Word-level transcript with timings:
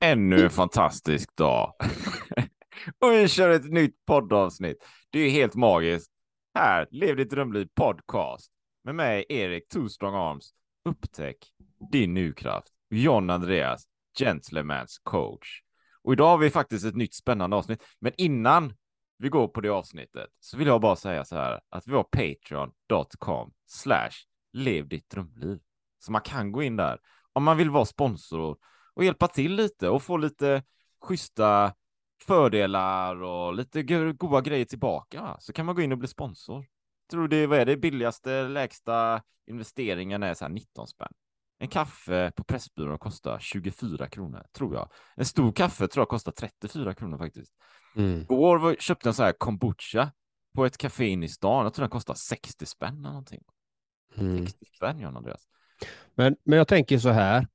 Ännu 0.00 0.44
en 0.44 0.50
fantastisk 0.50 1.36
dag. 1.36 1.74
och 3.00 3.12
vi 3.12 3.28
kör 3.28 3.50
ett 3.50 3.72
nytt 3.72 4.04
poddavsnitt. 4.06 4.76
Det 5.10 5.18
är 5.18 5.30
helt 5.30 5.54
magiskt. 5.54 6.12
Här, 6.54 6.88
Lev 6.90 7.16
ditt 7.16 7.30
drömliv 7.30 7.68
podcast. 7.74 8.52
Med 8.84 8.94
mig, 8.94 9.24
Erik 9.28 9.68
Two 9.68 9.88
Strong 9.88 10.14
Arms. 10.14 10.50
Upptäck 10.84 11.36
din 11.90 12.14
nukraft. 12.14 12.68
John 12.90 13.30
Andreas, 13.30 13.82
Gentlemans 14.18 14.98
coach. 15.02 15.62
Och 16.02 16.12
idag 16.12 16.28
har 16.28 16.38
vi 16.38 16.50
faktiskt 16.50 16.86
ett 16.86 16.96
nytt 16.96 17.14
spännande 17.14 17.56
avsnitt. 17.56 17.84
Men 18.00 18.12
innan 18.16 18.74
vi 19.18 19.28
går 19.28 19.48
på 19.48 19.60
det 19.60 19.68
avsnittet 19.68 20.30
så 20.40 20.56
vill 20.56 20.66
jag 20.66 20.80
bara 20.80 20.96
säga 20.96 21.24
så 21.24 21.36
här 21.36 21.60
att 21.70 21.86
vi 21.86 21.92
har 21.92 22.04
patreon.com 22.04 23.52
slash 23.66 24.10
lev 24.52 24.88
ditt 24.88 25.10
drömliv. 25.10 25.58
Så 25.98 26.12
man 26.12 26.22
kan 26.22 26.52
gå 26.52 26.62
in 26.62 26.76
där 26.76 26.98
om 27.32 27.44
man 27.44 27.56
vill 27.56 27.70
vara 27.70 27.84
sponsor 27.84 28.56
och 28.98 29.04
hjälpa 29.04 29.28
till 29.28 29.54
lite 29.54 29.88
och 29.88 30.02
få 30.02 30.16
lite 30.16 30.62
schyssta 31.00 31.74
fördelar 32.22 33.22
och 33.22 33.54
lite 33.54 33.82
goda 34.12 34.40
grejer 34.40 34.64
tillbaka 34.64 35.36
så 35.40 35.52
kan 35.52 35.66
man 35.66 35.74
gå 35.74 35.82
in 35.82 35.92
och 35.92 35.98
bli 35.98 36.08
sponsor. 36.08 36.66
Tror 37.10 37.28
det 37.28 37.46
vad 37.46 37.58
är 37.58 37.66
det 37.66 37.76
billigaste 37.76 38.48
lägsta 38.48 39.22
investeringen 39.46 40.22
är 40.22 40.34
så 40.34 40.44
här 40.44 40.52
19 40.52 40.86
spänn. 40.86 41.12
En 41.58 41.68
kaffe 41.68 42.32
på 42.36 42.44
Pressbyrån 42.44 42.98
kostar 42.98 43.38
24 43.38 44.08
kronor 44.08 44.46
tror 44.52 44.74
jag. 44.74 44.90
En 45.16 45.24
stor 45.24 45.52
kaffe 45.52 45.88
tror 45.88 46.00
jag 46.00 46.08
kostar 46.08 46.32
34 46.32 46.94
kronor 46.94 47.18
faktiskt. 47.18 47.52
Mm. 47.96 48.24
Går 48.24 48.76
köpte 48.80 49.08
en 49.08 49.14
så 49.14 49.22
här 49.22 49.32
kombucha 49.32 50.12
på 50.54 50.64
ett 50.64 50.78
café 50.78 51.06
inne 51.06 51.26
i 51.26 51.28
stan. 51.28 51.64
Jag 51.64 51.74
tror 51.74 51.82
den 51.82 51.90
kostar 51.90 52.14
60 52.14 52.66
spänn 52.66 52.98
eller 52.98 53.08
någonting. 53.08 53.42
Mm. 54.16 54.46
60 54.46 54.64
spänn 54.76 54.98
John 54.98 55.16
Andreas. 55.16 55.42
Men, 56.14 56.36
men 56.44 56.58
jag 56.58 56.68
tänker 56.68 56.98
så 56.98 57.08
här. 57.08 57.46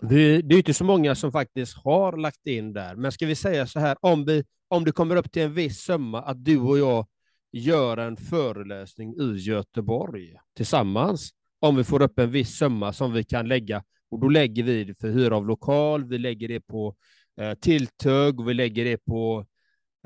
Det, 0.00 0.42
det 0.42 0.54
är 0.54 0.58
inte 0.58 0.74
så 0.74 0.84
många 0.84 1.14
som 1.14 1.32
faktiskt 1.32 1.76
har 1.76 2.16
lagt 2.16 2.46
in 2.46 2.72
där, 2.72 2.96
men 2.96 3.12
ska 3.12 3.26
vi 3.26 3.34
säga 3.34 3.66
så 3.66 3.80
här, 3.80 3.96
om, 4.00 4.24
vi, 4.24 4.44
om 4.68 4.84
det 4.84 4.92
kommer 4.92 5.16
upp 5.16 5.32
till 5.32 5.42
en 5.42 5.54
viss 5.54 5.80
summa 5.80 6.22
att 6.22 6.44
du 6.44 6.58
och 6.58 6.78
jag 6.78 7.06
gör 7.52 7.96
en 7.96 8.16
föreläsning 8.16 9.14
i 9.20 9.36
Göteborg 9.36 10.36
tillsammans, 10.56 11.30
om 11.60 11.76
vi 11.76 11.84
får 11.84 12.02
upp 12.02 12.18
en 12.18 12.30
viss 12.30 12.56
summa 12.56 12.92
som 12.92 13.12
vi 13.12 13.24
kan 13.24 13.48
lägga, 13.48 13.84
och 14.10 14.20
då 14.20 14.28
lägger 14.28 14.62
vi 14.62 14.84
det 14.84 14.94
för 14.94 15.08
hyra 15.08 15.36
av 15.36 15.46
lokal, 15.46 16.04
vi 16.04 16.18
lägger 16.18 16.48
det 16.48 16.60
på 16.60 16.96
eh, 17.40 17.54
tilltugg, 17.54 18.46
vi 18.46 18.54
lägger 18.54 18.84
det 18.84 18.98
på 18.98 19.46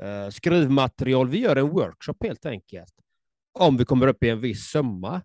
eh, 0.03 0.29
skrivmaterial, 0.29 1.29
vi 1.29 1.39
gör 1.39 1.55
en 1.55 1.69
workshop 1.69 2.15
helt 2.23 2.45
enkelt. 2.45 2.93
Om 3.59 3.77
vi 3.77 3.85
kommer 3.85 4.07
upp 4.07 4.23
i 4.23 4.29
en 4.29 4.41
viss 4.41 4.63
summa, 4.63 5.21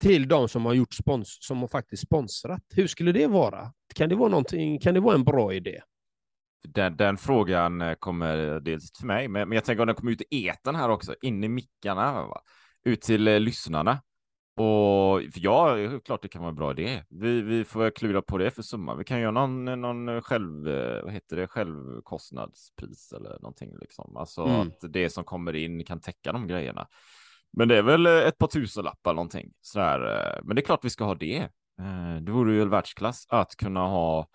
till 0.00 0.28
de 0.28 0.48
som 0.48 0.66
har 0.66 0.74
gjort 0.74 0.94
spons 0.94 1.38
som 1.40 1.58
har 1.58 1.68
faktiskt 1.68 2.02
sponsrat. 2.02 2.62
Hur 2.74 2.86
skulle 2.86 3.12
det 3.12 3.26
vara? 3.26 3.72
Kan 3.94 4.08
det 4.08 4.14
vara? 4.14 4.44
Kan 4.82 4.94
det 4.94 5.00
vara 5.00 5.14
en 5.14 5.24
bra 5.24 5.54
idé? 5.54 5.80
Den, 6.62 6.96
den 6.96 7.16
frågan 7.16 7.80
eh, 7.80 7.94
kommer 7.94 8.60
dels 8.60 8.92
till 8.92 9.06
mig, 9.06 9.28
men, 9.28 9.48
men 9.48 9.56
jag 9.56 9.64
tänker 9.64 9.80
om 9.80 9.86
den 9.86 9.96
kommer 9.96 10.12
ut 10.12 10.22
i 10.30 10.46
eten 10.46 10.74
här 10.74 10.88
också, 10.88 11.14
in 11.22 11.44
i 11.44 11.48
mickarna, 11.48 12.12
va? 12.12 12.40
ut 12.84 13.02
till 13.02 13.28
eh, 13.28 13.40
lyssnarna. 13.40 14.02
Och 14.56 15.22
ja, 15.34 15.76
klart 16.04 16.22
det 16.22 16.28
kan 16.28 16.42
vara 16.42 16.50
en 16.50 16.56
bra 16.56 16.70
idé. 16.70 17.04
Vi, 17.08 17.42
vi 17.42 17.64
får 17.64 17.90
klura 17.90 18.22
på 18.22 18.38
det 18.38 18.50
för 18.50 18.62
summa. 18.62 18.94
Vi 18.94 19.04
kan 19.04 19.20
göra 19.20 19.30
någon, 19.30 19.64
någon 19.64 20.22
själv, 20.22 20.68
eh, 20.68 21.02
vad 21.04 21.12
heter 21.12 21.36
det, 21.36 21.46
självkostnadspris 21.46 23.12
eller 23.12 23.30
någonting 23.30 23.76
liksom. 23.80 24.16
Alltså 24.16 24.42
mm. 24.42 24.60
att 24.60 24.92
det 24.92 25.10
som 25.10 25.24
kommer 25.24 25.56
in 25.56 25.84
kan 25.84 26.00
täcka 26.00 26.32
de 26.32 26.46
grejerna. 26.46 26.86
Men 27.52 27.68
det 27.68 27.76
är 27.76 27.82
väl 27.82 28.06
eh, 28.06 28.12
ett 28.12 28.38
par 28.38 28.46
tusenlappar 28.46 29.14
någonting 29.14 29.52
sådär. 29.60 30.00
Eh, 30.00 30.40
men 30.44 30.56
det 30.56 30.62
är 30.62 30.64
klart 30.64 30.84
vi 30.84 30.90
ska 30.90 31.04
ha 31.04 31.14
det. 31.14 31.36
Eh, 31.80 32.16
det 32.22 32.32
vore 32.32 32.54
ju 32.54 32.64
världsklass 32.64 33.26
att 33.28 33.56
kunna 33.56 33.80
ha 33.80 34.28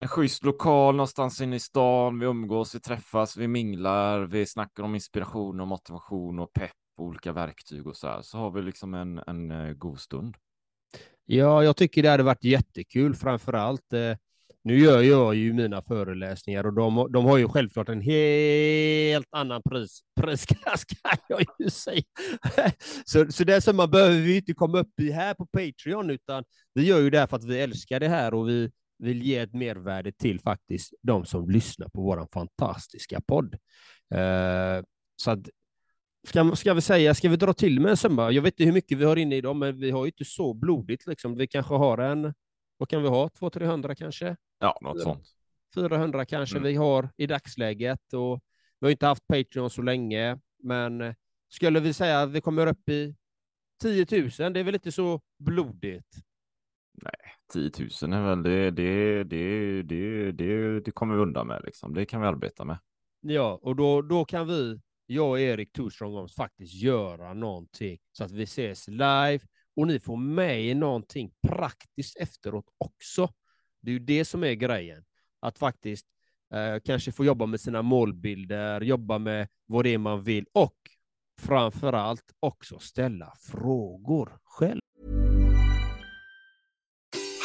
en 0.00 0.08
schysst 0.08 0.44
lokal 0.44 0.96
någonstans 0.96 1.40
inne 1.40 1.56
i 1.56 1.60
stan. 1.60 2.18
Vi 2.18 2.26
umgås, 2.26 2.74
vi 2.74 2.80
träffas, 2.80 3.36
vi 3.36 3.48
minglar, 3.48 4.20
vi 4.20 4.46
snackar 4.46 4.82
om 4.82 4.94
inspiration 4.94 5.60
och 5.60 5.68
motivation 5.68 6.38
och 6.38 6.52
pepp 6.52 6.72
och 6.96 7.04
olika 7.04 7.32
verktyg 7.32 7.86
och 7.86 7.96
så 7.96 8.08
här. 8.08 8.22
Så 8.22 8.38
har 8.38 8.50
vi 8.50 8.62
liksom 8.62 8.94
en, 8.94 9.20
en 9.26 9.78
god 9.78 10.00
stund. 10.00 10.36
Ja, 11.24 11.64
jag 11.64 11.76
tycker 11.76 12.02
det 12.02 12.08
hade 12.08 12.22
varit 12.22 12.44
jättekul, 12.44 13.14
framför 13.14 13.52
allt. 13.52 13.92
Eh, 13.92 14.16
nu 14.64 14.78
gör 14.78 15.02
jag 15.02 15.34
ju 15.34 15.52
mina 15.52 15.82
föreläsningar 15.82 16.66
och 16.66 16.72
de, 16.72 17.12
de 17.12 17.24
har 17.24 17.38
ju 17.38 17.48
självklart 17.48 17.88
en 17.88 18.00
helt 18.00 19.28
annan 19.30 19.62
pris, 19.62 20.00
prisklass 20.20 20.84
kan 21.02 21.18
jag 21.28 21.44
ju 21.58 21.70
säga. 21.70 22.02
Så, 23.04 23.32
så 23.32 23.44
det 23.44 23.60
som 23.60 23.76
man 23.76 23.90
behöver 23.90 24.16
vi 24.16 24.36
inte 24.36 24.54
komma 24.54 24.78
upp 24.78 25.00
i 25.00 25.10
här 25.10 25.34
på 25.34 25.46
Patreon, 25.46 26.10
utan 26.10 26.44
vi 26.74 26.86
gör 26.86 27.00
ju 27.00 27.10
det 27.10 27.18
här 27.18 27.26
för 27.26 27.36
att 27.36 27.44
vi 27.44 27.60
älskar 27.60 28.00
det 28.00 28.08
här 28.08 28.34
och 28.34 28.48
vi 28.48 28.70
vill 28.98 29.22
ge 29.22 29.38
ett 29.38 29.54
mervärde 29.54 30.12
till 30.12 30.40
faktiskt 30.40 30.94
de 31.02 31.24
som 31.24 31.50
lyssnar 31.50 31.88
på 31.88 32.02
vår 32.02 32.28
fantastiska 32.32 33.20
podd. 33.20 33.54
Eh, 34.14 34.84
så 35.16 35.30
att, 35.30 35.48
ska, 36.28 36.56
ska 36.56 36.74
vi 36.74 36.80
säga, 36.80 37.14
ska 37.14 37.28
vi 37.28 37.36
dra 37.36 37.52
till 37.52 37.80
med 37.80 37.90
en 37.90 37.96
summa? 37.96 38.30
Jag 38.30 38.42
vet 38.42 38.54
inte 38.54 38.64
hur 38.64 38.72
mycket 38.72 38.98
vi 38.98 39.04
har 39.04 39.16
inne 39.16 39.36
idag, 39.36 39.56
men 39.56 39.80
vi 39.80 39.90
har 39.90 40.04
ju 40.04 40.08
inte 40.08 40.24
så 40.24 40.54
blodigt 40.54 41.06
liksom. 41.06 41.36
Vi 41.36 41.46
kanske 41.46 41.74
har 41.74 41.98
en, 41.98 42.34
vad 42.78 42.88
kan 42.88 43.02
vi 43.02 43.08
ha, 43.08 43.28
200-300 43.28 43.94
kanske? 43.94 44.36
Ja, 44.58 44.78
något 44.80 45.02
sånt. 45.02 45.34
400 45.74 46.24
kanske 46.24 46.56
mm. 46.56 46.68
vi 46.68 46.76
har 46.76 47.08
i 47.16 47.26
dagsläget 47.26 48.12
och 48.12 48.40
vi 48.80 48.86
har 48.86 48.90
inte 48.90 49.06
haft 49.06 49.26
Patreon 49.26 49.70
så 49.70 49.82
länge, 49.82 50.38
men 50.62 51.14
skulle 51.48 51.80
vi 51.80 51.92
säga 51.92 52.20
att 52.20 52.30
vi 52.30 52.40
kommer 52.40 52.66
upp 52.66 52.88
i 52.88 53.14
10 53.82 54.06
000, 54.10 54.52
det 54.52 54.60
är 54.60 54.64
väl 54.64 54.74
inte 54.74 54.92
så 54.92 55.20
blodigt? 55.38 56.16
Nej, 57.02 57.12
10 57.52 57.70
000 58.02 58.12
är 58.12 58.22
väl 58.22 58.42
det, 58.42 58.70
det, 58.70 59.24
det, 59.24 59.82
det, 59.82 60.32
det, 60.32 60.80
det 60.80 60.90
kommer 60.90 61.14
vi 61.14 61.20
undan 61.20 61.46
med 61.46 61.62
liksom. 61.64 61.94
Det 61.94 62.06
kan 62.06 62.20
vi 62.20 62.26
arbeta 62.26 62.64
med. 62.64 62.78
Ja, 63.20 63.58
och 63.62 63.76
då, 63.76 64.02
då 64.02 64.24
kan 64.24 64.46
vi, 64.46 64.80
jag 65.06 65.28
och 65.28 65.40
Erik 65.40 65.72
Torström, 65.72 66.28
faktiskt 66.28 66.74
göra 66.74 67.34
någonting 67.34 67.98
så 68.12 68.24
att 68.24 68.32
vi 68.32 68.42
ses 68.42 68.88
live 68.88 69.40
och 69.78 69.86
ni 69.86 70.00
får 70.00 70.16
med 70.16 70.64
er 70.64 70.74
någonting 70.74 71.30
praktiskt 71.48 72.16
efteråt 72.16 72.64
också. 72.78 73.28
Det 73.82 73.90
är 73.90 73.92
ju 73.92 73.98
det 73.98 74.24
som 74.24 74.44
är 74.44 74.52
grejen. 74.52 75.04
Att 75.40 75.58
faktiskt 75.58 76.06
eh, 76.54 76.80
kanske 76.84 77.12
få 77.12 77.24
jobba 77.24 77.46
med 77.46 77.60
sina 77.60 77.82
målbilder, 77.82 78.80
jobba 78.80 79.18
med 79.18 79.48
vad 79.66 79.84
det 79.84 79.94
är 79.94 79.98
man 79.98 80.22
vill 80.22 80.46
och 80.52 80.76
framför 81.40 81.92
allt 81.92 82.32
också 82.40 82.78
ställa 82.78 83.32
frågor 83.40 84.38
själv. 84.44 84.80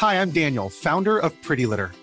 Hi, 0.01 0.17
I'm 0.17 0.31
Daniel, 0.33 0.69
founder 0.69 1.25
of 1.25 1.47
Pretty 1.47 1.65
Litter. 1.65 2.02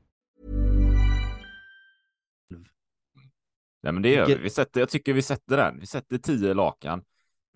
Nej, 3.83 3.93
men 3.93 4.01
det 4.01 4.09
gör 4.09 4.25
vi. 4.25 4.35
Vi 4.35 4.49
sätter, 4.49 4.79
jag 4.79 4.89
tycker 4.89 5.13
vi 5.13 5.21
sätter 5.21 5.57
den. 5.57 5.79
Vi 5.79 5.85
sätter 5.85 6.17
tio 6.17 6.53
lakan. 6.53 7.03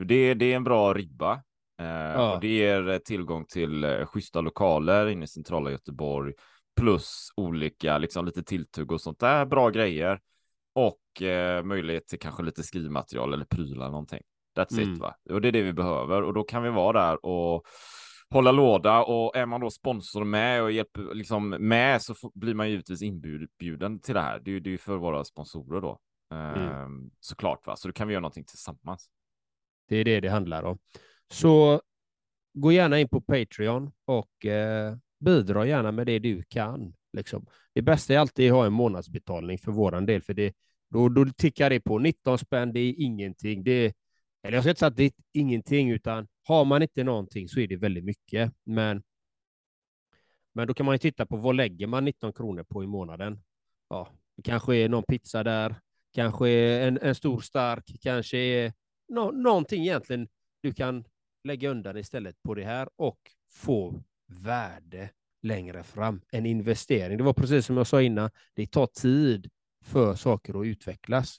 Det, 0.04 0.34
det 0.34 0.46
är 0.52 0.56
en 0.56 0.64
bra 0.64 0.94
ribba. 0.94 1.34
Eh, 1.80 1.86
Ja. 1.88 2.34
och 2.36 2.42
det 2.42 2.48
ger 2.48 2.90
eh, 2.90 2.98
tillgång 2.98 3.46
till 3.46 3.84
eh, 3.84 4.06
schyssta 4.06 4.42
lokaler 4.42 5.08
inne 5.08 5.24
i 5.26 5.28
centrala 5.28 5.72
Göteborg. 5.72 6.34
Plus 6.80 7.30
olika, 7.36 7.98
liksom 7.98 8.26
lite 8.26 8.44
tilltugg 8.44 8.92
och 8.92 9.02
sånt 9.02 9.20
där. 9.20 9.46
Bra 9.46 9.70
grejer. 9.70 10.20
Och 10.76 11.22
eh, 11.22 11.64
möjlighet 11.64 12.08
till 12.08 12.20
kanske 12.20 12.44
lite 12.44 12.64
skrivmaterial 12.64 13.34
eller 13.34 13.46
prylar 13.46 13.90
någonting. 13.90 14.22
That's 14.58 14.80
Mm. 14.82 14.94
it 14.94 15.00
va. 15.00 15.16
Och 15.30 15.42
det 15.42 15.48
är 15.48 15.52
det 15.52 15.62
vi 15.62 15.74
behöver. 15.74 16.22
Och 16.24 16.34
då 16.34 16.44
kan 16.44 16.64
vi 16.64 16.70
vara 16.70 17.08
där 17.08 17.26
och 17.26 17.64
hålla 18.30 18.52
låda. 18.52 19.04
Och 19.04 19.36
är 19.36 19.46
man 19.46 19.62
då 19.62 19.70
sponsor 19.70 20.24
med 20.24 20.64
och 20.64 20.72
hjälper 20.72 21.14
liksom 21.16 21.50
med 21.50 22.02
så 22.02 22.16
blir 22.34 22.54
man 22.54 22.70
givetvis 22.70 23.02
inbjuden 23.02 24.00
till 24.00 24.14
det 24.14 24.22
här. 24.22 24.40
Det 24.40 24.52
är 24.52 24.54
ju 24.54 24.60
det 24.60 24.70
är 24.70 24.72
ju 24.72 24.78
för 24.78 24.98
våra 24.98 25.24
sponsorer 25.24 25.82
då. 25.82 26.00
Eh, 26.32 26.88
Såklart 27.20 27.68
va. 27.68 27.76
Så 27.76 27.88
då 27.88 27.94
kan 27.94 28.08
vi 28.08 28.14
göra 28.14 28.22
någonting 28.22 28.44
tillsammans. 28.44 29.10
Det 29.88 29.98
är 29.98 30.06
det 30.06 30.20
det 30.20 30.30
handlar 30.30 30.64
om. 30.64 30.80
Så 31.32 31.82
gå 32.54 32.72
gärna 32.72 33.00
in 33.00 33.10
på 33.10 33.22
Patreon 33.22 33.92
och 34.06 34.46
eh, 34.46 34.96
bidra 35.20 35.66
gärna 35.66 35.92
med 35.92 36.08
det 36.08 36.20
du 36.20 36.44
kan. 36.44 36.94
Liksom. 37.14 37.46
Det 37.74 37.82
bästa 37.82 38.14
är 38.14 38.18
alltid 38.18 38.52
att 38.52 38.58
ha 38.58 38.66
en 38.66 38.74
månadsbetalning 38.74 39.58
för 39.58 39.72
våran 39.72 40.06
del, 40.06 40.22
för 40.22 40.34
det, 40.34 40.54
då, 40.90 41.10
då 41.10 41.26
tickar 41.38 41.70
det 41.70 41.80
på. 41.80 42.00
19 42.00 42.38
spänn, 42.38 42.74
det 42.74 42.80
är 42.80 42.94
ingenting. 42.98 43.64
Det 43.64 43.96
eller 44.46 44.58
jag 44.58 44.64
ska 44.64 44.70
inte 44.70 44.80
säga 44.80 44.88
att 44.88 44.96
det 44.96 45.04
är 45.04 45.12
ingenting, 45.34 45.90
utan 45.90 46.28
har 46.48 46.66
man 46.66 46.82
inte 46.82 47.04
någonting 47.04 47.50
så 47.50 47.60
är 47.60 47.68
det 47.68 47.76
väldigt 47.76 48.06
mycket. 48.06 48.54
Men, 48.64 49.04
men 50.54 50.68
då 50.68 50.74
kan 50.74 50.86
man 50.86 50.96
ju 50.96 51.00
titta 51.00 51.26
på 51.26 51.38
vad 51.38 51.56
lägger 51.56 51.88
man 51.88 52.06
19 52.06 52.34
kronor 52.34 52.64
på 52.64 52.84
i 52.84 52.88
månaden? 52.88 53.44
Ja, 53.90 54.08
det 54.36 54.42
kanske 54.42 54.76
är 54.76 54.90
någon 54.90 55.04
pizza 55.04 55.44
där, 55.44 55.76
kanske 56.16 56.50
är 56.50 56.88
en, 56.88 57.00
en 57.02 57.16
stor 57.16 57.40
stark, 57.40 57.98
kanske 58.02 58.38
är 58.38 58.74
nå, 59.08 59.32
någonting 59.32 59.82
egentligen 59.82 60.28
du 60.62 60.74
kan 60.74 61.06
lägga 61.44 61.70
undan 61.70 61.98
istället 61.98 62.44
på 62.44 62.54
det 62.54 62.64
här 62.64 62.90
och 62.96 63.20
få 63.50 64.04
värde 64.28 65.10
längre 65.42 65.84
fram. 65.84 66.22
En 66.32 66.46
investering. 66.46 67.18
Det 67.18 67.24
var 67.24 67.34
precis 67.34 67.66
som 67.66 67.78
jag 67.78 67.88
sa 67.88 68.02
innan, 68.02 68.30
det 68.54 68.68
tar 68.68 68.88
tid 68.88 69.50
för 69.84 70.16
saker 70.16 70.62
att 70.62 70.66
utvecklas. 70.66 71.38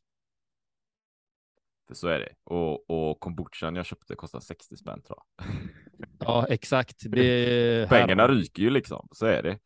För 1.89 1.95
så 1.95 2.09
är 2.09 2.19
det. 2.19 2.35
Och, 2.45 2.91
och 2.91 3.21
kombuchan 3.21 3.77
jag 3.77 3.87
köpte 3.87 4.15
kostar 4.15 4.41
60 4.41 4.77
spänn 4.77 5.03
tror 5.03 5.19
jag. 5.37 5.57
Ja, 6.19 6.47
exakt. 6.49 6.97
Det, 7.01 7.89
Pengarna 7.89 8.29
ryker 8.29 8.63
ju 8.63 8.71
liksom. 8.71 9.09
Så 9.13 9.27
är 9.27 9.43
det. 9.43 9.59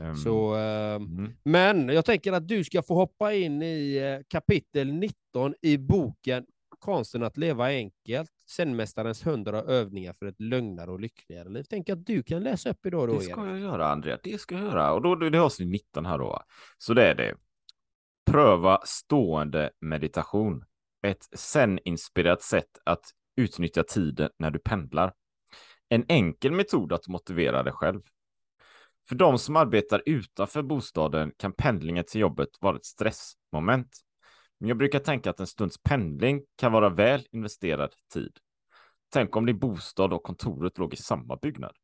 Ehm, 0.00 0.16
Så, 0.16 0.56
eh, 0.56 0.94
mm. 0.94 1.32
men 1.44 1.88
jag 1.88 2.04
tänker 2.04 2.32
att 2.32 2.48
du 2.48 2.64
ska 2.64 2.82
få 2.82 2.94
hoppa 2.94 3.34
in 3.34 3.62
i 3.62 3.96
eh, 3.96 4.24
kapitel 4.28 4.92
19 4.92 5.54
i 5.62 5.78
boken 5.78 6.46
Konsten 6.78 7.22
att 7.22 7.36
leva 7.36 7.66
enkelt, 7.66 8.30
Zenmästarens 8.50 9.26
100 9.26 9.62
övningar 9.62 10.12
för 10.12 10.26
ett 10.26 10.40
lugnare 10.40 10.90
och 10.90 11.00
lyckligare 11.00 11.48
liv. 11.48 11.64
Tänk 11.70 11.88
att 11.88 12.06
du 12.06 12.22
kan 12.22 12.42
läsa 12.42 12.70
upp 12.70 12.86
idag 12.86 13.08
då, 13.08 13.14
Det 13.14 13.20
ska 13.20 13.46
jag 13.46 13.58
göra, 13.58 13.88
Andrea. 13.88 14.18
Det 14.22 14.40
ska 14.40 14.54
jag 14.54 14.64
göra. 14.64 14.92
Och 14.92 15.02
då, 15.02 15.14
då 15.14 15.30
det 15.30 15.38
är 15.38 15.42
avsnitt 15.42 15.68
19 15.68 16.06
här 16.06 16.18
då. 16.18 16.42
Så 16.78 16.94
det 16.94 17.06
är 17.06 17.14
det. 17.14 17.34
Pröva 18.30 18.80
stående 18.84 19.70
meditation. 19.80 20.64
Ett 21.02 21.28
zen-inspirerat 21.38 22.42
sätt 22.42 22.70
att 22.84 23.04
utnyttja 23.36 23.82
tiden 23.82 24.30
när 24.38 24.50
du 24.50 24.58
pendlar. 24.58 25.12
En 25.88 26.04
enkel 26.08 26.52
metod 26.52 26.92
att 26.92 27.08
motivera 27.08 27.62
dig 27.62 27.72
själv. 27.72 28.00
För 29.08 29.14
de 29.14 29.38
som 29.38 29.56
arbetar 29.56 30.02
utanför 30.06 30.62
bostaden 30.62 31.32
kan 31.36 31.52
pendlingen 31.52 32.04
till 32.04 32.20
jobbet 32.20 32.48
vara 32.60 32.76
ett 32.76 32.84
stressmoment. 32.84 33.96
Men 34.58 34.68
jag 34.68 34.78
brukar 34.78 34.98
tänka 34.98 35.30
att 35.30 35.40
en 35.40 35.46
stunds 35.46 35.82
pendling 35.82 36.42
kan 36.56 36.72
vara 36.72 36.88
väl 36.88 37.26
investerad 37.30 37.90
tid. 38.12 38.38
Tänk 39.12 39.36
om 39.36 39.46
din 39.46 39.58
bostad 39.58 40.12
och 40.12 40.22
kontoret 40.22 40.78
låg 40.78 40.94
i 40.94 40.96
samma 40.96 41.36
byggnad. 41.36 41.76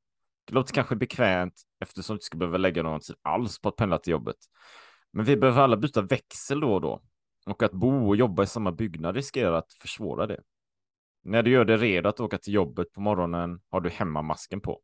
Det 0.45 0.55
låter 0.55 0.75
kanske 0.75 0.97
bekvämt 0.97 1.63
eftersom 1.81 2.15
du 2.15 2.17
inte 2.17 2.27
ska 2.27 2.39
behöva 2.39 2.59
lägga 2.59 2.83
någon 2.83 3.01
tid 3.01 3.17
alls 3.23 3.61
på 3.61 3.69
att 3.69 3.77
pendla 3.77 3.99
till 3.99 4.11
jobbet. 4.11 4.37
Men 5.13 5.25
vi 5.25 5.37
behöver 5.37 5.63
alla 5.63 5.77
byta 5.77 6.03
växel 6.03 6.61
då 6.61 6.75
och 6.75 6.81
då. 6.81 7.03
Och 7.47 7.63
att 7.63 7.73
bo 7.73 8.09
och 8.09 8.17
jobba 8.17 8.43
i 8.43 8.47
samma 8.47 8.73
byggnad 8.73 9.15
riskerar 9.15 9.53
att 9.53 9.73
försvåra 9.73 10.27
det. 10.27 10.41
När 11.25 11.43
du 11.43 11.51
gör 11.51 11.65
dig 11.65 11.77
redo 11.77 12.09
att 12.09 12.21
åka 12.21 12.39
till 12.39 12.55
jobbet 12.55 12.93
på 12.93 13.01
morgonen 13.01 13.61
har 13.71 13.81
du 13.81 13.91
hemmamasken 13.91 14.61
på. 14.61 14.81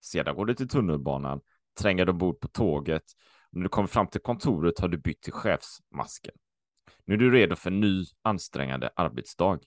Sedan 0.00 0.36
går 0.36 0.46
du 0.46 0.54
till 0.54 0.68
tunnelbanan, 0.68 1.40
tränger 1.78 2.04
dig 2.04 2.12
ombord 2.12 2.40
på 2.40 2.48
tåget. 2.48 3.02
När 3.52 3.62
du 3.62 3.68
kommer 3.68 3.88
fram 3.88 4.06
till 4.06 4.20
kontoret 4.20 4.78
har 4.78 4.88
du 4.88 4.98
bytt 4.98 5.22
till 5.22 5.32
chefsmasken. 5.32 6.34
Nu 7.04 7.14
är 7.14 7.18
du 7.18 7.30
redo 7.30 7.56
för 7.56 7.70
en 7.70 7.80
ny 7.80 8.04
ansträngande 8.22 8.90
arbetsdag. 8.96 9.58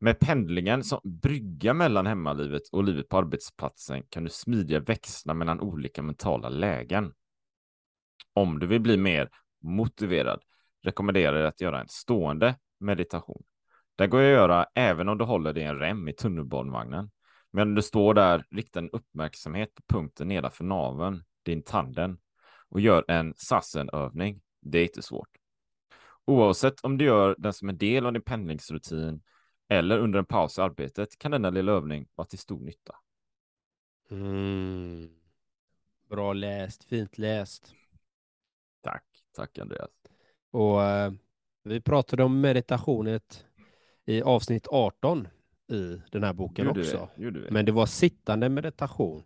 Med 0.00 0.20
pendlingen 0.20 0.84
som 0.84 1.00
brygga 1.04 1.74
mellan 1.74 2.06
hemmalivet 2.06 2.62
och 2.72 2.84
livet 2.84 3.08
på 3.08 3.18
arbetsplatsen 3.18 4.02
kan 4.08 4.24
du 4.24 4.30
smidiga 4.30 4.80
växla 4.80 5.34
mellan 5.34 5.60
olika 5.60 6.02
mentala 6.02 6.48
lägen. 6.48 7.12
Om 8.34 8.58
du 8.58 8.66
vill 8.66 8.80
bli 8.80 8.96
mer 8.96 9.30
motiverad 9.62 10.42
rekommenderar 10.82 11.38
jag 11.38 11.48
att 11.48 11.60
göra 11.60 11.80
en 11.80 11.88
stående 11.88 12.54
meditation. 12.80 13.42
Den 13.96 14.10
går 14.10 14.22
att 14.22 14.28
göra 14.28 14.66
även 14.74 15.08
om 15.08 15.18
du 15.18 15.24
håller 15.24 15.52
dig 15.52 15.62
i 15.62 15.66
en 15.66 15.78
rem 15.78 16.08
i 16.08 16.12
tunnelbanevagnen. 16.12 17.10
Men 17.52 17.68
om 17.68 17.74
du 17.74 17.82
står 17.82 18.14
där, 18.14 18.46
rikta 18.50 18.78
en 18.78 18.90
uppmärksamhet 18.90 19.74
på 19.74 19.82
punkten 19.88 20.28
nedanför 20.28 20.64
naveln, 20.64 21.24
din 21.42 21.62
tanden, 21.62 22.18
och 22.68 22.80
gör 22.80 23.04
en 23.08 23.34
sassenövning. 23.36 24.42
Det 24.60 24.78
är 24.78 24.82
inte 24.82 25.02
svårt. 25.02 25.28
Oavsett 26.24 26.80
om 26.80 26.98
du 26.98 27.04
gör 27.04 27.34
den 27.38 27.52
som 27.52 27.68
en 27.68 27.78
del 27.78 28.06
av 28.06 28.12
din 28.12 28.22
pendlingsrutin 28.22 29.22
eller 29.68 29.98
under 29.98 30.18
en 30.18 30.24
paus 30.24 30.58
i 30.58 30.60
arbetet 30.60 31.18
kan 31.18 31.30
denna 31.30 31.50
lilla 31.50 31.72
övning 31.72 32.08
vara 32.14 32.26
till 32.26 32.38
stor 32.38 32.60
nytta. 32.60 32.96
Mm. 34.10 35.10
Bra 36.10 36.32
läst, 36.32 36.84
fint 36.84 37.18
läst. 37.18 37.74
Tack, 38.80 39.04
tack 39.32 39.58
Andreas. 39.58 39.90
Och 40.50 40.82
eh, 40.82 41.12
vi 41.62 41.80
pratade 41.80 42.24
om 42.24 42.40
meditationet 42.40 43.46
i 44.04 44.22
avsnitt 44.22 44.66
18 44.70 45.28
i 45.72 46.02
den 46.10 46.24
här 46.24 46.32
boken 46.32 46.66
Gjorde 46.66 46.80
också. 46.80 47.08
gjorde 47.16 47.40
vi. 47.40 47.50
Men 47.50 47.64
det 47.64 47.72
var 47.72 47.86
sittande 47.86 48.48
meditation 48.48 49.22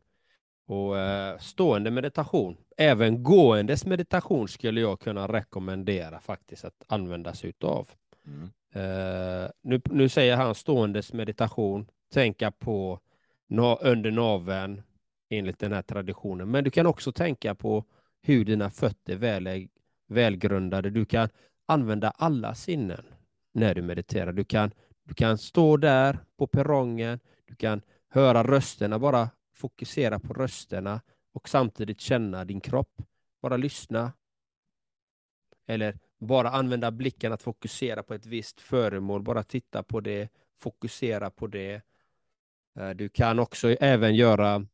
och 0.67 0.99
eh, 0.99 1.39
stående 1.39 1.91
meditation. 1.91 2.57
Även 2.77 3.23
gåendes 3.23 3.87
meditation 3.87 4.49
skulle 4.49 4.81
jag 4.81 5.01
kunna 5.01 5.27
rekommendera 5.29 6.21
faktiskt 6.21 6.65
att 6.65 6.85
använda 6.87 7.35
sig 7.35 7.51
utav. 7.51 7.89
Mm. 8.27 8.51
Eh, 8.75 9.51
nu, 9.63 9.81
nu 9.85 10.09
säger 10.09 10.37
han 10.37 10.55
ståendes 10.55 11.13
meditation, 11.13 11.87
tänka 12.13 12.51
på 12.51 13.01
na, 13.49 13.77
under 13.77 14.11
naveln 14.11 14.83
enligt 15.31 15.59
den 15.59 15.73
här 15.73 15.83
traditionen. 15.83 16.51
Men 16.51 16.65
du 16.65 16.71
kan 16.71 16.87
också 16.87 17.13
tänka 17.13 17.55
på 17.55 17.85
hur 18.23 18.45
dina 18.45 18.71
fötter 18.71 19.13
är 19.13 19.17
väl, 19.17 19.69
välgrundade. 20.09 20.91
Du 20.91 21.05
kan 21.05 21.29
använda 21.67 22.11
alla 22.11 22.55
sinnen 22.55 23.05
när 23.53 23.75
du 23.75 23.83
mediterar. 23.83 24.33
Du 24.33 24.45
kan, 24.45 24.71
du 25.07 25.15
kan 25.15 25.39
stå 25.39 25.77
där 25.77 26.19
på 26.37 26.47
perrongen, 26.47 27.21
du 27.45 27.55
kan 27.55 27.83
höra 28.09 28.45
rösterna, 28.45 28.99
bara 28.99 29.31
fokusera 29.55 30.19
på 30.19 30.35
rösterna 30.35 31.01
och 31.33 31.49
samtidigt 31.49 32.01
känna 32.01 32.45
din 32.45 32.61
kropp. 32.61 33.03
Bara 33.43 33.57
lyssna. 33.57 34.13
Eller 35.67 35.99
bara 36.19 36.51
använda 36.51 36.91
blicken 36.91 37.33
att 37.33 37.43
fokusera 37.43 38.03
på 38.03 38.15
ett 38.15 38.27
visst 38.27 38.61
föremål, 38.61 39.23
bara 39.23 39.43
titta 39.43 39.83
på 39.83 40.01
det, 40.01 40.29
fokusera 40.59 41.31
på 41.31 41.47
det. 41.47 41.83
Eh, 42.79 42.91
du 42.91 43.09
kan 43.09 43.39
också 43.39 43.71
även 43.71 44.15
göra 44.15 44.67